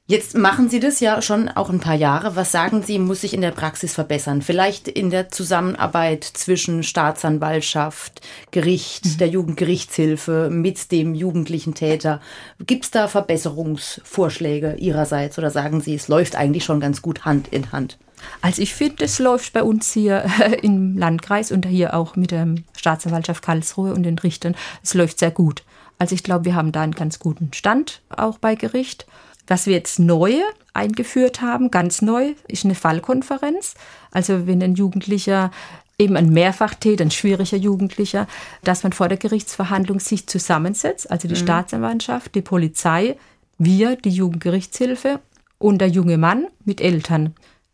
Jetzt 0.10 0.38
machen 0.38 0.70
Sie 0.70 0.80
das 0.80 1.02
ja 1.02 1.22
schon 1.22 1.50
auch 1.50 1.70
ein 1.70 1.82
paar 1.82 1.96
Jahre. 1.96 2.38
Was 2.38 2.54
sagen 2.54 2.82
Sie, 2.82 2.98
muss 2.98 3.22
sich 3.22 3.34
in 3.34 3.42
der 3.42 3.52
Praxis 3.52 3.94
verbessern? 3.94 4.42
Vielleicht 4.42 4.88
in 4.88 5.10
der 5.10 5.28
Zusammenarbeit 5.28 6.24
zwischen 6.24 6.84
Staatsanwaltschaft, 6.84 8.22
Gericht, 8.52 9.04
mhm. 9.04 9.18
der 9.18 9.28
Jugendgerichtshilfe 9.28 10.50
mit 10.50 10.94
dem 10.94 11.14
jugendlichen 11.14 11.74
Täter. 11.74 12.22
Gibt 12.66 12.86
es 12.86 12.92
da 12.92 13.10
Verbesserungsvorschläge 13.10 14.76
Ihrerseits 14.76 15.38
oder 15.38 15.52
sagen 15.52 15.82
Sie, 15.82 15.96
es 15.96 16.08
läuft 16.08 16.38
eigentlich 16.38 16.64
schon 16.64 16.80
ganz 16.80 17.02
gut 17.02 17.26
Hand 17.26 17.50
in 17.50 17.74
Hand? 17.74 17.98
Also 18.42 18.62
ich 18.62 18.74
finde, 18.74 19.04
es 19.04 19.20
läuft 19.20 19.52
bei 19.52 19.62
uns 19.62 19.92
hier 19.92 20.26
im 20.62 20.98
Landkreis 20.98 21.52
und 21.52 21.66
hier 21.66 21.94
auch 21.94 22.16
mit 22.16 22.32
der 22.32 22.48
Staatsanwaltschaft 22.78 23.44
Karlsruhe 23.44 23.94
und 23.94 24.04
den 24.04 24.18
Richtern, 24.18 24.56
es 24.82 24.94
läuft 24.94 25.20
sehr 25.20 25.32
gut. 25.32 25.64
Also 26.00 26.16
ich 26.16 26.24
glaube, 26.24 26.46
wir 26.46 26.56
haben 26.56 26.72
da 26.72 26.82
einen 26.82 26.94
ganz 26.94 27.20
guten 27.20 27.52
Stand 27.52 28.02
auch 28.10 28.38
bei 28.38 28.56
Gericht. 28.56 29.06
Was 29.48 29.66
wir 29.66 29.74
jetzt 29.74 30.00
neu 30.00 30.34
eingeführt 30.74 31.42
haben, 31.42 31.72
ganz 31.72 32.02
neu, 32.02 32.34
ist 32.48 32.66
eine 32.66 32.76
Fallkonferenz. 32.76 33.76
Also 34.12 34.46
wenn 34.46 34.62
ein 34.62 34.76
Jugendlicher 34.76 35.52
eben 35.98 36.16
ein 36.16 36.30
Mehrfachtäter, 36.30 37.04
ein 37.04 37.12
schwieriger 37.12 37.58
Jugendlicher, 37.58 38.28
dass 38.64 38.84
man 38.84 38.94
vor 38.94 39.08
der 39.08 39.18
Gerichtsverhandlung 39.18 40.00
sich 40.00 40.28
zusammensetzt, 40.28 41.10
also 41.10 41.28
die 41.28 41.34
mhm. 41.34 41.40
Staatsanwaltschaft, 41.40 42.36
die 42.36 42.42
Polizei, 42.42 43.18
wir, 43.58 43.96
die 43.96 44.12
Jugendgerichtshilfe 44.12 45.20
und 45.58 45.80
der 45.80 45.88
junge 45.88 46.18
Mann 46.18 46.48
mit 46.66 46.82
Eltern 46.82 47.34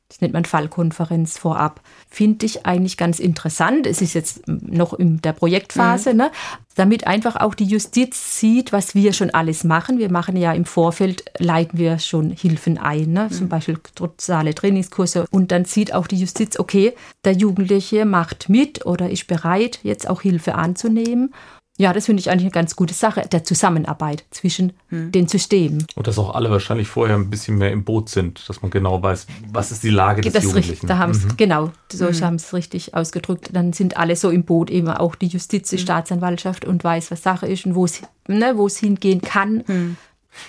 das 0.10 0.22
nennt 0.22 0.34
man 0.34 0.46
Fallkonferenz 0.46 1.39
vorab, 1.39 1.82
finde 2.08 2.46
ich 2.46 2.68
eigentlich 2.68 2.98
ganz 2.98 3.20
interessant. 3.20 3.88
Es 3.88 4.02
ist 4.02 4.13
jetzt 4.13 4.48
noch 4.48 4.94
in 4.94 5.22
der 5.22 5.34
Projektphase, 5.34 6.12
mhm. 6.12 6.18
ne? 6.18 6.32
damit 6.76 7.08
einfach 7.08 7.36
auch 7.36 7.56
die 7.56 7.66
Justiz 7.66 8.39
sieht, 8.39 8.72
was 8.74 8.96
wir 8.96 9.13
schon 9.13 9.32
alles 9.32 9.63
machen. 9.63 9.98
Wir 9.98 10.12
machen 10.12 10.38
ja 10.38 10.54
im 10.54 10.66
Vorfeld, 10.66 11.26
leiten 11.39 11.80
wir 11.80 12.00
schon 12.00 12.30
Hilfen 12.32 12.78
ein, 12.78 13.12
ne? 13.12 13.28
Mhm. 13.30 13.34
zum 13.34 13.50
Beispiel 13.50 13.80
soziale 13.98 14.54
Trainingskurse. 14.54 15.26
Und 15.32 15.52
dann 15.52 15.66
sieht 15.66 15.94
auch 15.94 16.08
die 16.08 16.20
Justiz, 16.20 16.60
okay, 16.60 16.94
der 17.26 17.34
Jugendliche 17.34 18.06
macht 18.06 18.50
mit 18.50 18.86
oder 18.86 19.10
ist 19.10 19.28
bereit, 19.28 19.80
jetzt 19.84 20.08
auch 20.08 20.22
Hilfe 20.22 20.56
anzunehmen. 20.56 21.34
Ja, 21.78 21.92
das 21.92 22.06
finde 22.06 22.22
ich 22.22 22.30
eigentlich 22.30 22.44
eine 22.44 22.52
ganz 22.52 22.76
gute 22.76 22.94
Sache, 22.94 23.28
der 23.32 23.44
Zusammenarbeit 23.44 24.26
zwischen 24.30 24.74
hm. 24.90 25.12
den 25.12 25.28
Systemen. 25.28 25.88
Und 25.96 26.06
dass 26.06 26.20
auch 26.20 26.36
alle 26.36 26.52
wahrscheinlich 26.52 26.88
vorher 26.88 27.16
ein 27.16 27.32
bisschen 27.32 27.58
mehr 27.58 27.72
im 27.72 27.84
Boot 27.84 28.10
sind, 28.10 28.48
dass 28.48 28.62
man 28.62 28.70
genau 28.70 29.02
weiß, 29.02 29.26
was 29.52 29.72
ist 29.72 29.84
die 29.84 29.90
Lage 29.90 30.22
des 30.22 30.34
das 30.34 30.44
Jugendlichen. 30.44 30.72
Richtig, 30.72 30.88
da 30.88 31.00
haben 31.00 31.14
mhm. 31.14 31.36
genau, 31.36 31.72
so 31.92 32.06
mhm. 32.06 32.22
haben 32.22 32.36
es 32.36 32.54
richtig 32.54 32.94
ausgedrückt. 32.94 33.50
Dann 33.54 33.74
sind 33.74 33.98
alle 33.98 34.16
so 34.16 34.30
im 34.30 34.44
Boot, 34.44 34.70
eben 34.70 34.88
auch 34.88 35.16
die 35.16 35.28
Justiz, 35.28 35.70
die 35.70 35.78
mhm. 35.78 35.82
Staatsanwaltschaft 35.82 36.64
und 36.64 36.84
weiß, 36.84 37.10
was 37.10 37.24
Sache 37.24 37.48
ist 37.48 37.66
und 37.66 37.74
wo 37.74 37.86
es 37.86 38.04
ne, 38.28 38.56
hingehen 38.80 39.22
kann. 39.22 39.64
Mhm. 39.66 39.98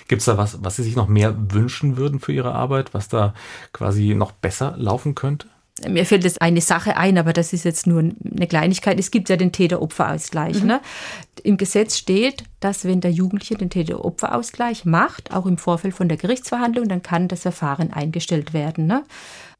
Gibt 0.07 0.19
es 0.19 0.25
da 0.25 0.37
was, 0.37 0.63
was 0.63 0.75
Sie 0.75 0.83
sich 0.83 0.95
noch 0.95 1.07
mehr 1.07 1.35
wünschen 1.51 1.97
würden 1.97 2.19
für 2.19 2.33
Ihre 2.33 2.53
Arbeit, 2.53 2.93
was 2.93 3.07
da 3.07 3.33
quasi 3.73 4.13
noch 4.13 4.31
besser 4.31 4.75
laufen 4.77 5.15
könnte? 5.15 5.47
Mir 5.89 6.05
fällt 6.05 6.23
jetzt 6.23 6.41
eine 6.41 6.61
Sache 6.61 6.95
ein, 6.95 7.17
aber 7.17 7.33
das 7.33 7.51
ist 7.51 7.65
jetzt 7.65 7.85
nur 7.85 7.99
eine 7.99 8.47
Kleinigkeit. 8.47 8.97
Es 8.97 9.11
gibt 9.11 9.27
ja 9.27 9.35
den 9.35 9.51
Täter-Opfer-Ausgleich. 9.51 10.61
Mhm. 10.61 10.67
Ne? 10.67 10.81
Im 11.43 11.57
Gesetz 11.57 11.97
steht, 11.97 12.45
dass 12.61 12.85
wenn 12.85 13.01
der 13.01 13.11
Jugendliche 13.11 13.55
den 13.55 13.69
Täter-Opfer-Ausgleich 13.69 14.85
macht, 14.85 15.33
auch 15.33 15.45
im 15.45 15.57
Vorfeld 15.57 15.93
von 15.93 16.07
der 16.07 16.17
Gerichtsverhandlung, 16.17 16.87
dann 16.87 17.03
kann 17.03 17.27
das 17.27 17.41
Verfahren 17.41 17.91
eingestellt 17.91 18.53
werden. 18.53 18.87
Ne? 18.87 19.03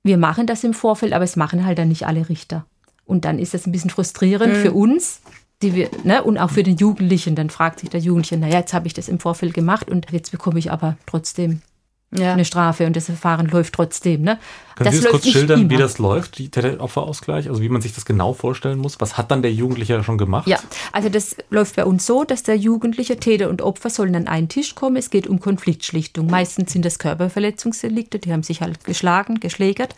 Wir 0.04 0.18
machen 0.18 0.48
das 0.48 0.64
im 0.64 0.74
Vorfeld, 0.74 1.12
aber 1.12 1.26
es 1.26 1.36
machen 1.36 1.66
halt 1.66 1.80
dann 1.80 1.90
nicht 1.90 2.08
alle 2.08 2.30
Richter. 2.30 2.66
Und 3.04 3.26
dann 3.26 3.38
ist 3.38 3.54
das 3.54 3.68
ein 3.68 3.74
bisschen 3.74 3.90
frustrierend 3.90 4.54
mhm. 4.54 4.62
für 4.62 4.72
uns, 4.72 5.20
die 5.62 5.76
wir, 5.76 5.90
ne, 6.04 6.24
und 6.24 6.38
auch 6.38 6.50
für 6.50 6.64
den 6.64 6.78
Jugendlichen. 6.78 7.36
Dann 7.36 7.50
fragt 7.50 7.82
sich 7.82 7.90
der 7.90 8.00
Jugendliche, 8.00 8.38
naja, 8.38 8.60
jetzt 8.60 8.74
habe 8.74 8.88
ich 8.88 8.94
das 8.94 9.10
im 9.10 9.20
Vorfeld 9.20 9.54
gemacht 9.54 9.90
und 9.90 10.12
jetzt 10.12 10.32
bekomme 10.32 10.60
ich 10.60 10.72
aber 10.72 10.98
trotzdem 11.06 11.62
ja. 12.12 12.34
eine 12.34 12.46
Strafe 12.46 12.86
und 12.86 12.96
das 12.96 13.06
Verfahren 13.06 13.48
läuft 13.48 13.74
trotzdem. 13.74 14.22
Ne? 14.22 14.40
Können 14.76 14.86
das 14.86 14.96
Sie 14.96 15.02
das 15.02 15.12
kurz 15.12 15.28
schildern, 15.28 15.62
immer. 15.62 15.70
wie 15.70 15.78
das 15.78 15.98
läuft, 15.98 16.38
die 16.38 16.50
Täter-Opfer-Ausgleich? 16.50 17.50
Also 17.50 17.62
wie 17.62 17.70
man 17.70 17.82
sich 17.82 17.94
das 17.94 18.06
genau 18.06 18.34
vorstellen 18.34 18.80
muss? 18.80 19.00
Was 19.00 19.18
hat 19.18 19.32
dann 19.32 19.42
der 19.42 19.54
Jugendliche 19.54 20.04
schon 20.04 20.18
gemacht? 20.18 20.48
Ja, 20.48 20.60
also 20.92 21.10
das 21.10 21.36
läuft 21.50 21.76
bei 21.76 21.86
uns 21.86 22.06
so, 22.06 22.24
dass 22.24 22.44
der 22.44 22.56
Jugendliche, 22.56 23.18
Täter 23.18 23.50
und 23.50 23.62
Opfer 23.62 23.90
sollen 23.90 24.16
an 24.16 24.28
einen 24.28 24.50
Tisch 24.50 24.76
kommen. 24.76 24.96
Es 24.98 25.10
geht 25.10 25.28
um 25.28 25.40
Konfliktschlichtung. 25.40 26.28
Meistens 26.28 26.74
sind 26.74 26.86
das 26.86 27.00
Körperverletzungsdelikte, 27.00 28.20
die 28.20 28.32
haben 28.32 28.44
sich 28.44 28.62
halt 28.62 28.84
geschlagen, 28.84 29.40
geschlägert. 29.40 29.96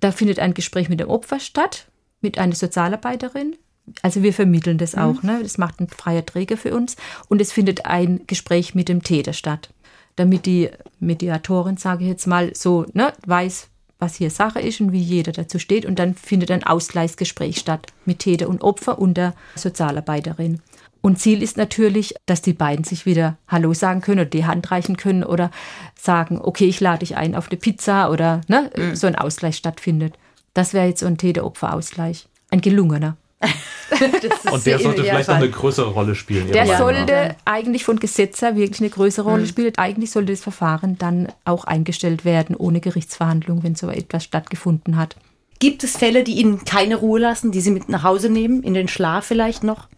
Da 0.00 0.12
findet 0.12 0.38
ein 0.38 0.54
Gespräch 0.54 0.88
mit 0.88 1.00
dem 1.00 1.08
Opfer 1.08 1.40
statt, 1.40 1.86
mit 2.20 2.38
einer 2.38 2.54
Sozialarbeiterin, 2.54 3.56
also 4.02 4.22
wir 4.22 4.32
vermitteln 4.32 4.78
das 4.78 4.94
mhm. 4.94 5.02
auch, 5.02 5.22
ne? 5.22 5.40
Das 5.42 5.58
macht 5.58 5.80
ein 5.80 5.88
freier 5.88 6.24
Träger 6.24 6.56
für 6.56 6.74
uns. 6.74 6.96
Und 7.28 7.40
es 7.40 7.50
findet 7.50 7.86
ein 7.86 8.20
Gespräch 8.28 8.74
mit 8.74 8.88
dem 8.88 9.02
Täter 9.02 9.32
statt 9.32 9.70
damit 10.16 10.46
die 10.46 10.70
Mediatorin, 10.98 11.76
sage 11.76 12.04
ich 12.04 12.10
jetzt 12.10 12.26
mal, 12.26 12.54
so 12.54 12.86
ne, 12.92 13.12
weiß, 13.26 13.68
was 13.98 14.16
hier 14.16 14.30
Sache 14.30 14.60
ist 14.60 14.80
und 14.80 14.92
wie 14.92 15.00
jeder 15.00 15.32
dazu 15.32 15.58
steht. 15.58 15.84
Und 15.84 15.98
dann 15.98 16.14
findet 16.14 16.50
ein 16.50 16.64
Ausgleichsgespräch 16.64 17.58
statt 17.58 17.86
mit 18.04 18.20
Täter 18.20 18.48
und 18.48 18.62
Opfer 18.62 18.98
und 18.98 19.14
der 19.14 19.34
Sozialarbeiterin. 19.56 20.60
Und 21.02 21.18
Ziel 21.18 21.42
ist 21.42 21.56
natürlich, 21.56 22.14
dass 22.26 22.42
die 22.42 22.52
beiden 22.52 22.84
sich 22.84 23.06
wieder 23.06 23.38
Hallo 23.48 23.72
sagen 23.72 24.02
können 24.02 24.20
oder 24.20 24.30
die 24.30 24.44
Hand 24.44 24.70
reichen 24.70 24.96
können 24.96 25.24
oder 25.24 25.50
sagen, 25.98 26.38
okay, 26.40 26.66
ich 26.66 26.80
lade 26.80 27.00
dich 27.00 27.16
ein 27.16 27.34
auf 27.34 27.48
eine 27.48 27.58
Pizza 27.58 28.10
oder 28.10 28.42
ne, 28.48 28.70
mhm. 28.76 28.94
so 28.94 29.06
ein 29.06 29.16
Ausgleich 29.16 29.56
stattfindet. 29.56 30.14
Das 30.52 30.74
wäre 30.74 30.88
jetzt 30.88 31.00
so 31.00 31.06
ein 31.06 31.16
Täter-Opfer-Ausgleich. 31.16 32.28
Ein 32.50 32.60
gelungener. 32.60 33.16
und 34.52 34.66
der 34.66 34.78
sollte 34.78 35.02
vielleicht 35.02 35.28
noch 35.28 35.36
eine 35.36 35.50
größere 35.50 35.90
Rolle 35.90 36.14
spielen. 36.14 36.52
Der 36.52 36.66
sollte 36.76 37.12
ja. 37.12 37.34
eigentlich 37.44 37.84
von 37.84 37.98
Gesetz 37.98 38.42
her 38.42 38.54
wirklich 38.54 38.80
eine 38.80 38.90
größere 38.90 39.28
Rolle 39.28 39.42
mhm. 39.42 39.48
spielen. 39.48 39.72
Eigentlich 39.76 40.10
sollte 40.10 40.32
das 40.32 40.42
Verfahren 40.42 40.98
dann 40.98 41.32
auch 41.44 41.64
eingestellt 41.64 42.24
werden, 42.24 42.54
ohne 42.54 42.80
Gerichtsverhandlung, 42.80 43.62
wenn 43.62 43.74
so 43.74 43.88
etwas 43.88 44.24
stattgefunden 44.24 44.96
hat. 44.96 45.16
Gibt 45.58 45.84
es 45.84 45.96
Fälle, 45.96 46.24
die 46.24 46.34
Ihnen 46.34 46.64
keine 46.64 46.96
Ruhe 46.96 47.20
lassen, 47.20 47.52
die 47.52 47.60
Sie 47.60 47.70
mit 47.70 47.88
nach 47.88 48.02
Hause 48.02 48.30
nehmen, 48.30 48.62
in 48.62 48.74
den 48.74 48.88
Schlaf 48.88 49.26
vielleicht 49.26 49.62
noch? 49.62 49.88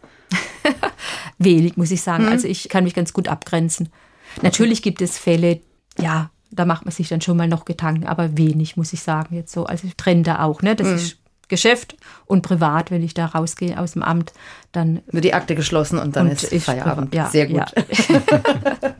Wenig, 1.37 1.77
muss 1.77 1.91
ich 1.91 2.01
sagen. 2.01 2.25
Mhm. 2.25 2.31
Also 2.31 2.47
ich 2.47 2.69
kann 2.69 2.85
mich 2.85 2.93
ganz 2.93 3.13
gut 3.13 3.27
abgrenzen. 3.27 3.89
Natürlich 4.41 4.81
gibt 4.81 5.01
es 5.01 5.17
Fälle, 5.17 5.61
ja, 5.99 6.31
da 6.51 6.65
macht 6.65 6.85
man 6.85 6.91
sich 6.91 7.09
dann 7.09 7.21
schon 7.21 7.37
mal 7.37 7.47
noch 7.47 7.65
Gedanken, 7.65 8.05
aber 8.05 8.37
wenig, 8.37 8.77
muss 8.77 8.93
ich 8.93 9.01
sagen, 9.01 9.35
jetzt 9.35 9.51
so. 9.51 9.65
Also 9.65 9.87
ich 9.87 9.95
trenne 9.95 10.23
da 10.23 10.43
auch, 10.43 10.61
ne? 10.61 10.75
Das 10.75 10.87
mhm. 10.87 10.95
ist 10.95 11.17
Geschäft 11.49 11.95
und 12.25 12.41
privat, 12.41 12.91
wenn 12.91 13.03
ich 13.03 13.13
da 13.13 13.27
rausgehe 13.27 13.79
aus 13.79 13.93
dem 13.93 14.03
Amt, 14.03 14.33
dann 14.71 15.01
wird 15.07 15.23
die 15.23 15.33
Akte 15.33 15.55
geschlossen 15.55 15.99
und 15.99 16.15
dann 16.15 16.29
und 16.29 16.43
ist 16.43 16.63
Feierabend. 16.63 17.13
Ja, 17.13 17.29
Sehr 17.29 17.47
gut. 17.47 17.57
Ja. 17.57 17.65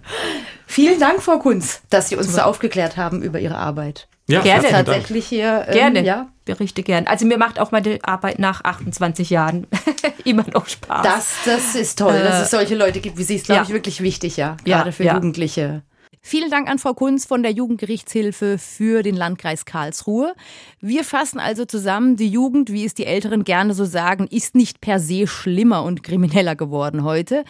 Vielen 0.65 0.99
Dank, 0.99 1.21
Frau 1.21 1.39
Kunz, 1.39 1.81
dass 1.89 2.09
Sie 2.09 2.15
uns 2.15 2.33
so 2.33 2.41
aufgeklärt 2.41 2.97
haben 2.97 3.21
über 3.21 3.39
Ihre 3.39 3.57
Arbeit. 3.57 4.07
Ja, 4.27 4.41
gerne. 4.41 4.69
Tatsächlich 4.69 5.27
hier. 5.27 5.65
Ähm, 5.67 5.73
gerne. 5.73 6.03
Ja. 6.03 6.27
Berichte 6.45 6.83
gerne. 6.83 7.07
Also 7.07 7.25
mir 7.25 7.37
macht 7.37 7.59
auch 7.59 7.71
meine 7.71 7.99
Arbeit 8.03 8.39
nach 8.39 8.63
28 8.63 9.29
Jahren 9.29 9.67
immer 10.25 10.45
noch 10.53 10.67
Spaß. 10.67 11.03
Das, 11.03 11.27
das 11.45 11.75
ist 11.75 11.99
toll, 11.99 12.15
äh, 12.15 12.23
dass 12.23 12.43
es 12.43 12.51
solche 12.51 12.75
Leute 12.75 12.99
gibt 12.99 13.17
wie 13.17 13.23
Sie. 13.23 13.35
Ist, 13.35 13.45
glaube 13.45 13.59
ja. 13.59 13.63
ich, 13.63 13.73
wirklich 13.73 14.01
wichtig, 14.01 14.37
ja. 14.37 14.57
Gerade 14.63 14.91
für 14.91 15.03
Jugendliche. 15.03 15.83
Vielen 16.25 16.49
Dank 16.49 16.69
an 16.69 16.79
Frau 16.79 16.93
Kunz 16.93 17.25
von 17.25 17.43
der 17.43 17.51
Jugendgerichtshilfe 17.51 18.57
für 18.57 19.03
den 19.03 19.15
Landkreis 19.15 19.65
Karlsruhe. 19.65 20.33
Wir 20.79 21.03
fassen 21.03 21.37
also 21.37 21.65
zusammen, 21.65 22.15
die 22.15 22.29
Jugend, 22.29 22.71
wie 22.71 22.85
es 22.85 22.93
die 22.93 23.05
Älteren 23.05 23.43
gerne 23.43 23.73
so 23.73 23.83
sagen, 23.83 24.27
ist 24.27 24.55
nicht 24.55 24.79
per 24.79 25.01
se 25.01 25.27
schlimmer 25.27 25.83
und 25.83 26.01
krimineller 26.01 26.55
geworden 26.55 27.03
heute. 27.03 27.43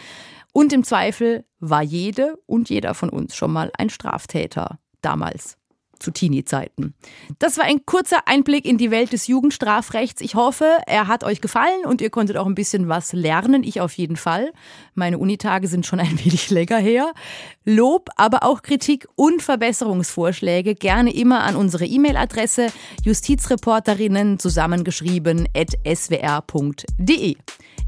Und 0.54 0.74
im 0.74 0.84
Zweifel 0.84 1.46
war 1.60 1.84
jede 1.84 2.36
und 2.48 2.70
jeder 2.70 2.96
von 2.96 3.10
uns 3.10 3.36
schon 3.36 3.54
mal 3.54 3.72
ein 3.78 3.92
Straftäter 3.92 4.80
damals 5.02 5.58
zu 6.04 6.12
Teenie-Zeiten. 6.12 6.94
Das 7.39 7.58
war 7.58 7.66
ein 7.66 7.86
kurzer 7.86 8.28
Einblick 8.28 8.66
in 8.66 8.78
die 8.78 8.92
Welt 8.92 9.13
des 9.13 9.28
Jugendstrafrechts. 9.28 10.22
Ich 10.22 10.36
hoffe, 10.36 10.78
er 10.86 11.08
hat 11.08 11.24
euch 11.24 11.42
gefallen 11.42 11.86
und 11.86 12.02
ihr 12.02 12.10
konntet 12.10 12.38
auch 12.38 12.46
ein 12.46 12.56
bisschen 12.56 12.89
was 12.89 13.13
lernen. 13.13 13.63
Ich 13.63 13.82
auf 13.82 13.94
jeden 13.94 14.18
Fall. 14.18 14.52
Meine 14.94 15.18
Unitage 15.18 15.68
sind 15.68 15.86
schon 15.86 16.00
ein 16.00 16.20
wenig 16.24 16.50
länger 16.50 16.78
her. 16.78 17.13
Lob, 17.66 18.10
aber 18.18 18.44
auch 18.44 18.62
Kritik 18.62 19.08
und 19.16 19.42
Verbesserungsvorschläge 19.42 20.76
gerne 20.76 21.13
immer 21.13 21.44
an 21.44 21.56
unsere 21.56 21.86
E-Mail-Adresse 21.86 22.68
justizreporterinnen 23.04 24.38
zusammengeschrieben 24.39 25.48
at 25.56 25.72
swr.de. 25.86 27.36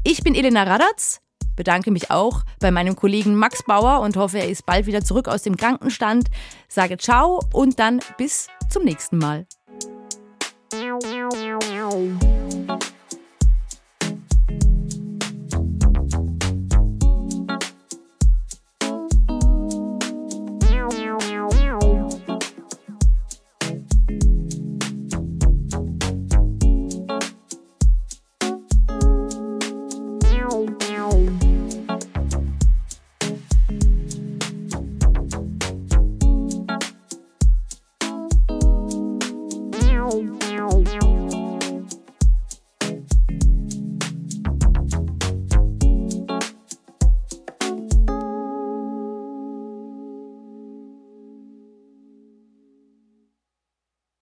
Ich 0.04 0.22
bin 0.22 0.34
Elena 0.34 0.62
Radatz 0.62 1.20
bedanke 1.56 1.90
mich 1.90 2.10
auch 2.10 2.44
bei 2.60 2.70
meinem 2.70 2.94
Kollegen 2.96 3.34
Max 3.34 3.62
Bauer 3.64 4.00
und 4.00 4.16
hoffe, 4.16 4.38
er 4.38 4.48
ist 4.48 4.66
bald 4.66 4.86
wieder 4.86 5.02
zurück 5.02 5.28
aus 5.28 5.42
dem 5.42 5.56
Krankenstand. 5.56 6.28
Sage 6.68 6.96
ciao 6.98 7.40
und 7.52 7.78
dann 7.78 8.00
bis 8.18 8.48
zum 8.68 8.84
nächsten 8.84 9.18
Mal. 9.18 9.46